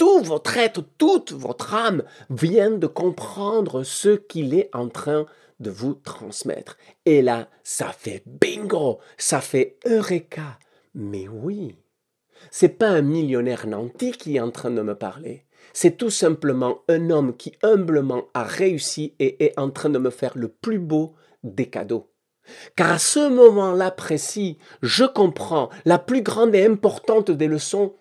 tout 0.00 0.22
votre 0.22 0.56
être, 0.56 0.82
toute 0.96 1.32
votre 1.32 1.74
âme 1.74 2.04
vient 2.30 2.70
de 2.70 2.86
comprendre 2.86 3.82
ce 3.82 4.16
qu'il 4.16 4.54
est 4.54 4.70
en 4.72 4.88
train 4.88 5.26
de 5.58 5.68
vous 5.68 5.92
transmettre. 5.92 6.78
Et 7.04 7.20
là, 7.20 7.50
ça 7.64 7.88
fait 7.92 8.22
bingo, 8.24 9.00
ça 9.18 9.42
fait 9.42 9.76
eureka. 9.84 10.58
Mais 10.94 11.28
oui, 11.28 11.76
c'est 12.50 12.78
pas 12.78 12.88
un 12.88 13.02
millionnaire 13.02 13.66
nanti 13.66 14.12
qui 14.12 14.36
est 14.36 14.40
en 14.40 14.50
train 14.50 14.70
de 14.70 14.80
me 14.80 14.94
parler. 14.94 15.44
C'est 15.74 15.98
tout 15.98 16.08
simplement 16.08 16.78
un 16.88 17.10
homme 17.10 17.36
qui 17.36 17.52
humblement 17.62 18.24
a 18.32 18.44
réussi 18.44 19.14
et 19.18 19.44
est 19.44 19.58
en 19.58 19.68
train 19.68 19.90
de 19.90 19.98
me 19.98 20.08
faire 20.08 20.32
le 20.34 20.48
plus 20.48 20.78
beau 20.78 21.14
des 21.44 21.68
cadeaux. 21.68 22.10
Car 22.74 22.92
à 22.92 22.98
ce 22.98 23.28
moment-là 23.28 23.90
précis, 23.90 24.56
je 24.80 25.04
comprends 25.04 25.68
la 25.84 25.98
plus 25.98 26.22
grande 26.22 26.54
et 26.54 26.64
importante 26.64 27.30
des 27.30 27.48
leçons 27.48 27.92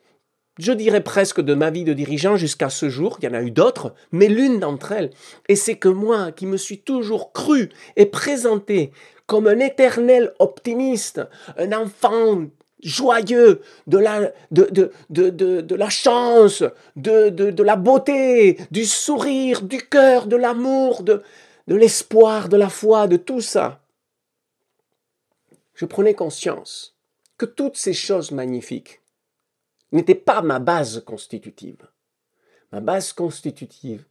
je 0.59 0.73
dirais 0.73 1.01
presque 1.01 1.41
de 1.41 1.53
ma 1.53 1.71
vie 1.71 1.85
de 1.85 1.93
dirigeant 1.93 2.35
jusqu'à 2.35 2.69
ce 2.69 2.89
jour, 2.89 3.17
il 3.19 3.25
y 3.25 3.27
en 3.29 3.33
a 3.33 3.41
eu 3.41 3.49
d'autres, 3.49 3.95
mais 4.11 4.27
l'une 4.27 4.59
d'entre 4.59 4.91
elles, 4.91 5.09
et 5.47 5.55
c'est 5.55 5.77
que 5.77 5.87
moi, 5.87 6.31
qui 6.33 6.45
me 6.45 6.57
suis 6.57 6.79
toujours 6.79 7.31
cru 7.31 7.69
et 7.95 8.05
présenté 8.05 8.91
comme 9.25 9.47
un 9.47 9.59
éternel 9.59 10.33
optimiste, 10.39 11.21
un 11.57 11.71
enfant 11.71 12.45
joyeux 12.83 13.61
de 13.87 13.97
la, 13.97 15.89
chance, 15.89 16.63
de, 16.95 17.63
la 17.63 17.75
beauté, 17.75 18.57
du 18.71 18.85
sourire, 18.85 19.61
du 19.61 19.77
cœur, 19.77 20.27
de 20.27 20.35
l'amour, 20.35 21.03
de 21.03 21.23
l'espoir, 21.67 22.49
de 22.49 22.57
la 22.57 22.69
foi, 22.69 23.07
de 23.07 23.17
tout 23.17 23.41
ça. 23.41 23.81
Je 25.73 25.85
prenais 25.85 26.13
conscience 26.13 26.97
que 27.37 27.45
toutes 27.45 27.77
ces 27.77 27.93
choses 27.93 28.31
magnifiques 28.31 28.99
n'était 29.91 30.15
pas 30.15 30.41
ma 30.41 30.59
base 30.59 31.03
constitutive. 31.05 31.87
Ma 32.71 32.79
base 32.79 33.13
constitutive 33.13 34.05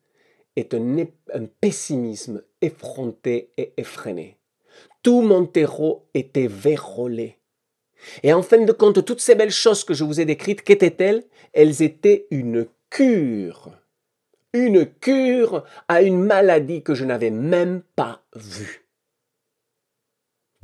est 0.56 0.74
un, 0.74 1.06
pessimisme 1.60 2.42
effronté 2.60 3.52
et 3.56 3.72
effréné. 3.76 4.36
Tout 5.02 5.22
mon 5.22 5.46
terreau 5.46 6.08
était 6.14 6.48
vérolé. 6.48 7.38
Et 8.22 8.32
en 8.32 8.42
fin 8.42 8.64
de 8.64 8.72
compte, 8.72 9.04
toutes 9.04 9.20
ces 9.20 9.34
belles 9.34 9.50
choses 9.50 9.84
que 9.84 9.94
je 9.94 10.04
vous 10.04 10.20
ai 10.20 10.24
décrites, 10.24 10.62
qu'étaient-elles? 10.62 11.24
Elles 11.52 11.82
étaient 11.82 12.26
une 12.30 12.66
cure. 12.90 13.70
Une 14.52 14.86
cure 14.86 15.64
à 15.86 16.02
une 16.02 16.24
maladie 16.24 16.82
que 16.82 16.94
je 16.94 17.04
n'avais 17.04 17.30
même 17.30 17.82
pas 17.94 18.22
vue. 18.34 18.87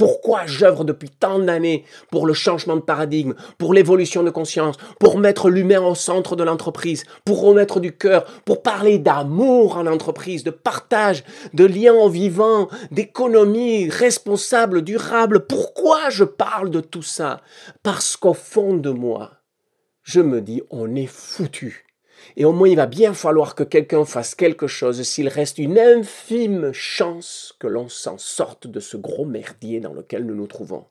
Pourquoi 0.04 0.44
j'œuvre 0.44 0.84
depuis 0.84 1.08
tant 1.08 1.38
d'années 1.38 1.86
pour 2.10 2.26
le 2.26 2.34
changement 2.34 2.76
de 2.76 2.82
paradigme, 2.82 3.32
pour 3.56 3.72
l'évolution 3.72 4.22
de 4.22 4.28
conscience, 4.28 4.76
pour 5.00 5.16
mettre 5.16 5.48
l'humain 5.48 5.80
au 5.80 5.94
centre 5.94 6.36
de 6.36 6.44
l'entreprise, 6.44 7.04
pour 7.24 7.40
remettre 7.40 7.80
du 7.80 7.96
cœur, 7.96 8.26
pour 8.44 8.60
parler 8.60 8.98
d'amour 8.98 9.78
en 9.78 9.86
entreprise, 9.86 10.44
de 10.44 10.50
partage, 10.50 11.24
de 11.54 11.64
liens 11.64 11.94
au 11.94 12.10
vivant, 12.10 12.68
d'économie 12.90 13.88
responsable, 13.88 14.82
durable. 14.82 15.46
Pourquoi 15.46 16.10
je 16.10 16.24
parle 16.24 16.68
de 16.68 16.80
tout 16.80 17.00
ça? 17.00 17.40
Parce 17.82 18.18
qu'au 18.18 18.34
fond 18.34 18.76
de 18.76 18.90
moi, 18.90 19.30
je 20.02 20.20
me 20.20 20.42
dis 20.42 20.60
on 20.68 20.94
est 20.96 21.06
foutu. 21.06 21.83
Et 22.36 22.44
au 22.44 22.52
moins, 22.52 22.68
il 22.68 22.76
va 22.76 22.86
bien 22.86 23.14
falloir 23.14 23.54
que 23.54 23.62
quelqu'un 23.62 24.04
fasse 24.04 24.34
quelque 24.34 24.66
chose 24.66 25.02
s'il 25.02 25.28
reste 25.28 25.58
une 25.58 25.78
infime 25.78 26.72
chance 26.72 27.54
que 27.58 27.66
l'on 27.66 27.88
s'en 27.88 28.18
sorte 28.18 28.66
de 28.66 28.80
ce 28.80 28.96
gros 28.96 29.24
merdier 29.24 29.80
dans 29.80 29.92
lequel 29.92 30.24
nous 30.24 30.34
nous 30.34 30.46
trouvons. 30.46 30.86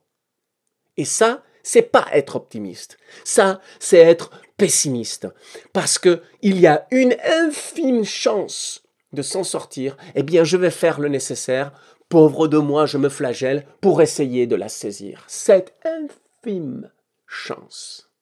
Et 0.96 1.04
ça, 1.04 1.42
c'est 1.62 1.82
pas 1.82 2.06
être 2.12 2.36
optimiste. 2.36 2.98
Ça, 3.24 3.60
c'est 3.80 3.98
être 3.98 4.30
pessimiste. 4.56 5.28
Parce 5.72 5.98
que 5.98 6.22
il 6.42 6.60
y 6.60 6.66
a 6.66 6.86
une 6.90 7.16
infime 7.24 8.04
chance 8.04 8.84
de 9.12 9.22
s'en 9.22 9.44
sortir, 9.44 9.96
eh 10.14 10.22
bien, 10.22 10.44
je 10.44 10.56
vais 10.56 10.70
faire 10.70 11.00
le 11.00 11.08
nécessaire. 11.08 11.72
Pauvre 12.08 12.48
de 12.48 12.58
moi, 12.58 12.86
je 12.86 12.98
me 12.98 13.08
flagelle 13.08 13.66
pour 13.80 14.02
essayer 14.02 14.46
de 14.46 14.56
la 14.56 14.68
saisir. 14.68 15.24
Cette 15.26 15.74
infime 15.84 16.90
chance. 17.26 18.13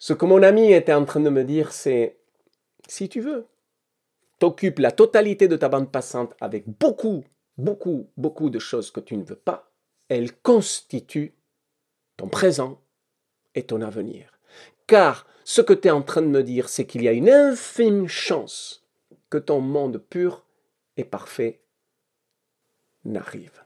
Ce 0.00 0.14
que 0.14 0.24
mon 0.24 0.42
ami 0.42 0.72
était 0.72 0.94
en 0.94 1.04
train 1.04 1.20
de 1.20 1.28
me 1.28 1.44
dire, 1.44 1.72
c'est 1.72 2.16
si 2.88 3.10
tu 3.10 3.20
veux, 3.20 3.46
t'occupes 4.38 4.78
la 4.78 4.92
totalité 4.92 5.46
de 5.46 5.56
ta 5.56 5.68
bande 5.68 5.92
passante 5.92 6.34
avec 6.40 6.64
beaucoup, 6.66 7.22
beaucoup, 7.58 8.08
beaucoup 8.16 8.48
de 8.48 8.58
choses 8.58 8.90
que 8.90 9.00
tu 9.00 9.14
ne 9.18 9.24
veux 9.24 9.36
pas, 9.36 9.70
elle 10.08 10.34
constitue 10.38 11.34
ton 12.16 12.28
présent 12.28 12.80
et 13.54 13.64
ton 13.64 13.82
avenir. 13.82 14.32
Car 14.86 15.26
ce 15.44 15.60
que 15.60 15.74
tu 15.74 15.88
es 15.88 15.90
en 15.90 16.02
train 16.02 16.22
de 16.22 16.28
me 16.28 16.42
dire, 16.42 16.70
c'est 16.70 16.86
qu'il 16.86 17.02
y 17.02 17.08
a 17.08 17.12
une 17.12 17.28
infime 17.28 18.08
chance 18.08 18.88
que 19.28 19.36
ton 19.36 19.60
monde 19.60 19.98
pur 19.98 20.46
et 20.96 21.04
parfait 21.04 21.60
n'arrive. 23.04 23.62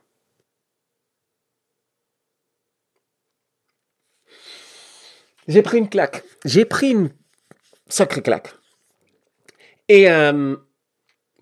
J'ai 5.48 5.62
pris 5.62 5.78
une 5.78 5.88
claque. 5.88 6.24
J'ai 6.44 6.64
pris 6.64 6.90
une 6.90 7.10
sacrée 7.88 8.22
claque. 8.22 8.54
Et 9.88 10.10
euh, 10.10 10.56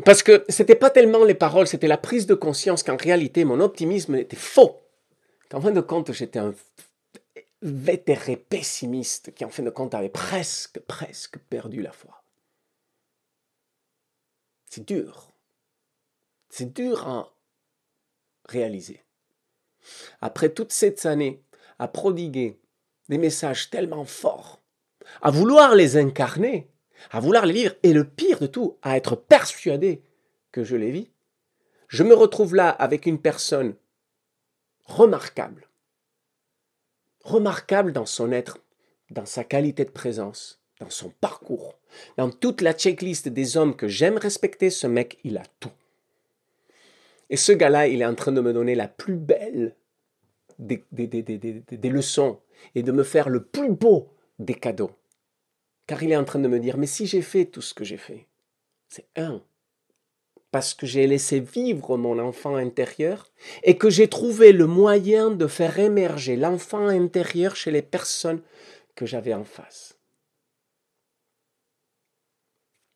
parce 0.04 0.22
que 0.22 0.44
c'était 0.48 0.74
pas 0.74 0.90
tellement 0.90 1.24
les 1.24 1.34
paroles, 1.34 1.66
c'était 1.66 1.86
la 1.86 1.98
prise 1.98 2.26
de 2.26 2.34
conscience 2.34 2.82
qu'en 2.82 2.96
réalité 2.96 3.44
mon 3.44 3.60
optimisme 3.60 4.16
était 4.16 4.36
faux. 4.36 4.80
En 5.52 5.60
fin 5.60 5.70
de 5.70 5.80
compte, 5.80 6.12
j'étais 6.12 6.38
un 6.38 6.54
vétéré 7.60 8.36
pessimiste 8.36 9.34
qui 9.34 9.44
en 9.44 9.50
fin 9.50 9.62
de 9.62 9.70
compte 9.70 9.94
avait 9.94 10.08
presque, 10.08 10.80
presque 10.80 11.38
perdu 11.38 11.82
la 11.82 11.92
foi. 11.92 12.24
C'est 14.68 14.86
dur. 14.86 15.30
C'est 16.48 16.72
dur 16.72 17.06
à 17.06 17.36
réaliser. 18.48 19.04
après 20.20 20.48
toutes 20.48 20.72
ces 20.72 21.06
années 21.06 21.44
à 21.78 21.88
prodiguer 21.88 22.61
des 23.12 23.18
messages 23.18 23.68
tellement 23.68 24.06
forts, 24.06 24.62
à 25.20 25.30
vouloir 25.30 25.74
les 25.74 25.98
incarner, 25.98 26.70
à 27.10 27.20
vouloir 27.20 27.44
les 27.44 27.52
vivre, 27.52 27.74
et 27.82 27.92
le 27.92 28.08
pire 28.08 28.38
de 28.38 28.46
tout, 28.46 28.78
à 28.80 28.96
être 28.96 29.16
persuadé 29.16 30.02
que 30.50 30.64
je 30.64 30.76
les 30.76 30.90
vis, 30.90 31.10
je 31.88 32.04
me 32.04 32.14
retrouve 32.14 32.54
là 32.54 32.70
avec 32.70 33.04
une 33.04 33.20
personne 33.20 33.74
remarquable, 34.86 35.68
remarquable 37.22 37.92
dans 37.92 38.06
son 38.06 38.32
être, 38.32 38.60
dans 39.10 39.26
sa 39.26 39.44
qualité 39.44 39.84
de 39.84 39.90
présence, 39.90 40.62
dans 40.80 40.88
son 40.88 41.10
parcours, 41.10 41.78
dans 42.16 42.30
toute 42.30 42.62
la 42.62 42.72
checklist 42.72 43.28
des 43.28 43.58
hommes 43.58 43.76
que 43.76 43.88
j'aime 43.88 44.16
respecter, 44.16 44.70
ce 44.70 44.86
mec, 44.86 45.18
il 45.22 45.36
a 45.36 45.44
tout. 45.60 45.72
Et 47.28 47.36
ce 47.36 47.52
gars-là, 47.52 47.88
il 47.88 48.00
est 48.00 48.06
en 48.06 48.14
train 48.14 48.32
de 48.32 48.40
me 48.40 48.54
donner 48.54 48.74
la 48.74 48.88
plus 48.88 49.16
belle 49.16 49.76
des, 50.58 50.84
des, 50.92 51.88
leçons 51.90 52.40
et 52.74 52.82
de 52.82 52.92
me 52.92 53.04
faire 53.04 53.28
le 53.28 53.44
plus 53.44 53.70
beau 53.70 54.08
des 54.38 54.54
cadeaux. 54.54 54.92
Car 55.86 56.02
il 56.02 56.12
est 56.12 56.16
en 56.16 56.24
train 56.24 56.38
de 56.38 56.48
me 56.48 56.60
dire, 56.60 56.78
mais 56.78 56.86
si 56.86 57.06
j'ai 57.06 57.22
fait 57.22 57.46
tout 57.46 57.62
ce 57.62 57.74
que 57.74 57.84
j'ai 57.84 57.96
fait, 57.96 58.26
c'est 58.88 59.06
un, 59.16 59.42
parce 60.52 60.74
que 60.74 60.86
j'ai 60.86 61.06
laissé 61.06 61.40
vivre 61.40 61.96
mon 61.96 62.18
enfant 62.18 62.56
intérieur 62.56 63.32
et 63.62 63.78
que 63.78 63.90
j'ai 63.90 64.08
trouvé 64.08 64.52
le 64.52 64.66
moyen 64.66 65.30
de 65.30 65.46
faire 65.46 65.78
émerger 65.78 66.36
l'enfant 66.36 66.86
intérieur 66.86 67.56
chez 67.56 67.70
les 67.70 67.82
personnes 67.82 68.42
que 68.94 69.06
j'avais 69.06 69.34
en 69.34 69.44
face. 69.44 69.98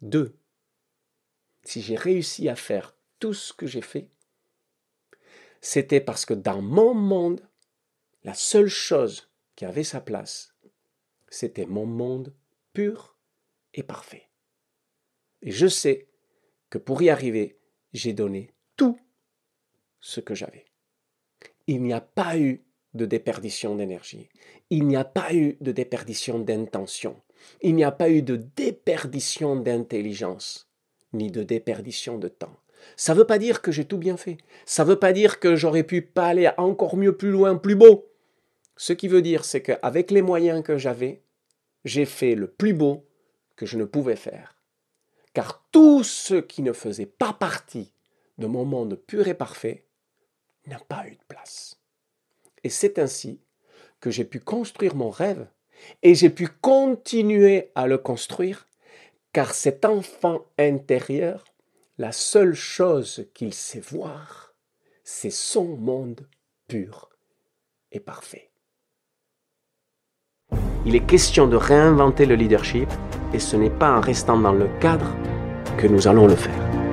Deux, 0.03 0.37
si 1.65 1.81
j'ai 1.81 1.97
réussi 1.97 2.49
à 2.51 2.57
faire 2.57 2.95
tout 3.19 3.33
ce 3.33 3.55
que 3.55 3.67
j'ai 3.67 3.81
fait, 3.81 4.09
c'était 5.63 6.01
parce 6.01 6.27
que 6.27 6.35
dans 6.35 6.61
mon 6.61 6.93
monde, 6.93 7.41
la 8.23 8.35
seule 8.35 8.69
chose 8.69 9.26
qui 9.57 9.65
avait 9.65 9.85
sa 9.85 10.01
place, 10.01 10.55
c'était 11.29 11.67
mon 11.67 11.87
monde 11.87 12.35
pur 12.73 13.19
et 13.75 13.83
parfait. 13.83 14.29
Et 15.43 15.51
je 15.51 15.67
sais 15.67 16.09
que 16.71 16.79
pour 16.79 17.03
y 17.03 17.11
arriver, 17.11 17.59
j'ai 17.93 18.13
donné 18.13 18.53
tout 18.77 18.99
ce 20.01 20.21
que 20.21 20.35
j'avais. 20.35 20.67
Il 21.67 21.83
n'y 21.83 21.93
a 21.93 22.01
pas 22.01 22.39
eu 22.39 22.65
de 22.95 23.07
déperdition 23.07 23.77
d'énergie. 23.77 24.29
Il 24.71 24.87
n'y 24.87 24.97
a 24.97 25.05
pas 25.05 25.35
eu 25.35 25.57
de 25.61 25.73
déperdition 25.73 26.39
d'intention. 26.39 27.21
Il 27.61 27.75
n'y 27.75 27.85
a 27.85 27.93
pas 27.93 28.11
eu 28.11 28.23
de 28.23 28.37
déperdition 28.37 29.57
d'intelligence, 29.57 30.71
ni 31.13 31.31
de 31.31 31.43
déperdition 31.43 32.19
de 32.19 32.29
temps. 32.29 32.57
Ça 32.97 33.15
ne 33.15 33.19
veut 33.19 33.27
pas 33.27 33.39
dire 33.39 33.63
que 33.63 33.73
j'ai 33.73 33.85
tout 33.85 33.99
bien 33.99 34.17
fait. 34.17 34.39
Ça 34.65 34.85
ne 34.85 34.91
veut 34.91 34.99
pas 34.99 35.13
dire 35.13 35.41
que 35.41 35.57
j'aurais 35.57 35.83
pu 35.83 36.03
pas 36.03 36.29
aller 36.29 36.51
encore 36.57 36.97
mieux, 36.97 37.17
plus 37.17 37.31
loin, 37.31 37.57
plus 37.57 37.75
beau. 37.75 38.09
Ce 38.77 38.93
qui 38.93 39.09
veut 39.09 39.23
dire, 39.23 39.45
c'est 39.45 39.63
qu'avec 39.63 40.11
les 40.11 40.23
moyens 40.23 40.63
que 40.63 40.77
j'avais, 40.77 41.23
j'ai 41.85 42.05
fait 42.05 42.35
le 42.35 42.47
plus 42.47 42.75
beau 42.75 43.07
que 43.57 43.67
je 43.67 43.79
ne 43.79 43.85
pouvais 43.85 44.17
faire. 44.17 44.57
Car 45.33 45.67
tout 45.73 46.05
ce 46.05 46.35
qui 46.35 46.63
ne 46.63 46.73
faisait 46.73 47.07
pas 47.07 47.33
partie 47.33 47.93
de 48.39 48.47
mon 48.47 48.65
monde 48.65 48.97
pur 48.97 49.29
et 49.29 49.35
parfait 49.35 49.87
n'a 50.67 50.79
pas 50.79 51.07
eu 51.07 51.13
de 51.13 51.25
place. 51.29 51.81
Et 52.65 52.71
c'est 52.71 52.99
ainsi 52.99 53.41
que 54.01 54.11
j'ai 54.11 54.25
pu 54.25 54.41
construire 54.41 54.95
mon 54.95 55.11
rêve 55.11 55.47
et 56.03 56.15
j'ai 56.15 56.31
pu 56.31 56.49
continuer 56.49 57.71
à 57.75 57.87
le 57.87 57.99
construire, 57.99 58.67
car 59.33 59.55
cet 59.55 59.85
enfant 59.85 60.45
intérieur, 60.59 61.45
la 61.99 62.13
seule 62.13 62.55
chose 62.55 63.27
qu'il 63.35 63.55
sait 63.55 63.81
voir, 63.81 64.55
c'est 65.05 65.31
son 65.31 65.77
monde 65.77 66.29
pur 66.67 67.11
et 67.93 68.01
parfait. 68.01 68.51
Il 70.87 70.95
est 70.95 71.01
question 71.01 71.49
de 71.49 71.57
réinventer 71.57 72.27
le 72.27 72.37
leadership 72.37 72.89
et 73.35 73.41
ce 73.41 73.57
n'est 73.57 73.71
pas 73.71 73.99
en 73.99 74.01
restant 74.01 74.39
dans 74.39 74.53
le 74.53 74.69
cadre 74.79 75.17
que 75.77 75.89
nous 75.89 76.07
allons 76.07 76.29
le 76.29 76.37
faire. 76.37 76.86